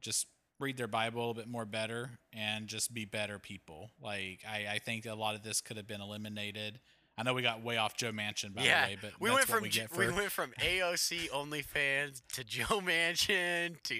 [0.00, 0.26] just
[0.58, 3.90] read their Bible a little bit more better and just be better people.
[4.00, 6.80] Like I, I think a lot of this could have been eliminated.
[7.20, 9.46] I know we got way off Joe Manchin by yeah, the way, but we went
[9.46, 13.94] from we get we went from AOC OnlyFans to Joe Manchin to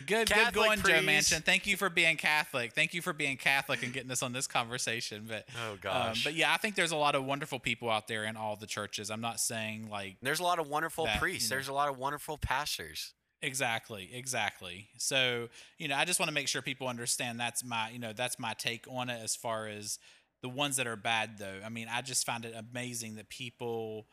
[0.00, 1.32] good, good Catholic going, Joe priest.
[1.32, 1.44] Manchin.
[1.44, 2.72] Thank you for being Catholic.
[2.72, 5.26] Thank you for being Catholic and getting us on this conversation.
[5.28, 6.24] But oh um, gosh.
[6.24, 8.66] but yeah, I think there's a lot of wonderful people out there in all the
[8.66, 9.12] churches.
[9.12, 11.50] I'm not saying like There's a lot of wonderful that, you priests.
[11.50, 11.56] know.
[11.56, 13.14] There's a lot of wonderful pastors.
[13.42, 14.88] Exactly, exactly.
[14.98, 15.48] So,
[15.78, 18.38] you know, I just want to make sure people understand that's my, you know, that's
[18.38, 19.98] my take on it as far as
[20.42, 21.60] the ones that are bad though.
[21.64, 24.06] I mean, I just find it amazing that people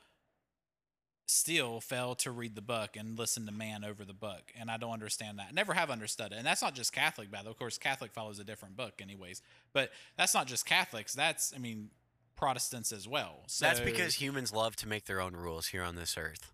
[1.29, 4.51] still fail to read the book and listen to man over the book.
[4.57, 5.53] And I don't understand that.
[5.53, 6.35] Never have understood it.
[6.37, 7.51] And that's not just Catholic, by the way.
[7.51, 9.41] Of course, Catholic follows a different book anyways.
[9.73, 11.13] But that's not just Catholics.
[11.13, 11.89] That's I mean,
[12.37, 13.43] Protestants as well.
[13.47, 16.51] So That's because humans love to make their own rules here on this earth.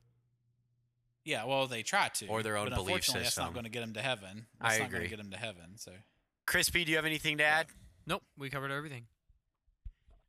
[1.26, 3.46] Yeah, well, they try to, Or their own but belief unfortunately, That's system.
[3.46, 4.48] not going to get them to heaven.
[4.60, 5.04] I That's not going agree.
[5.06, 5.78] to get them to heaven.
[5.78, 5.92] So,
[6.48, 7.68] Crispy, do you have anything to add?
[8.06, 9.06] Nope, we covered everything.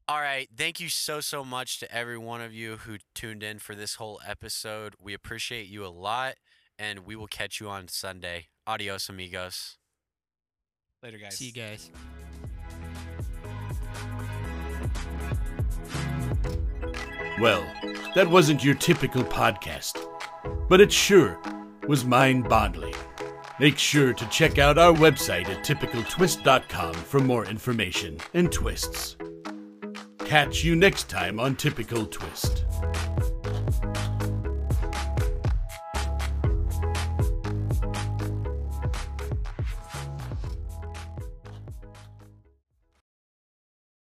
[0.06, 0.48] All right.
[0.54, 3.94] Thank you so, so much to every one of you who tuned in for this
[3.94, 4.94] whole episode.
[5.00, 6.34] We appreciate you a lot,
[6.78, 8.48] and we will catch you on Sunday.
[8.66, 9.78] Adios, amigos.
[11.02, 11.38] Later, guys.
[11.38, 11.90] See you guys.
[17.40, 17.66] Well,
[18.14, 19.98] that wasn't your typical podcast,
[20.68, 21.40] but it sure
[21.88, 22.94] was mind boggling.
[23.58, 29.16] Make sure to check out our website at typicaltwist.com for more information and twists.
[30.24, 32.64] Catch you next time on Typical Twist.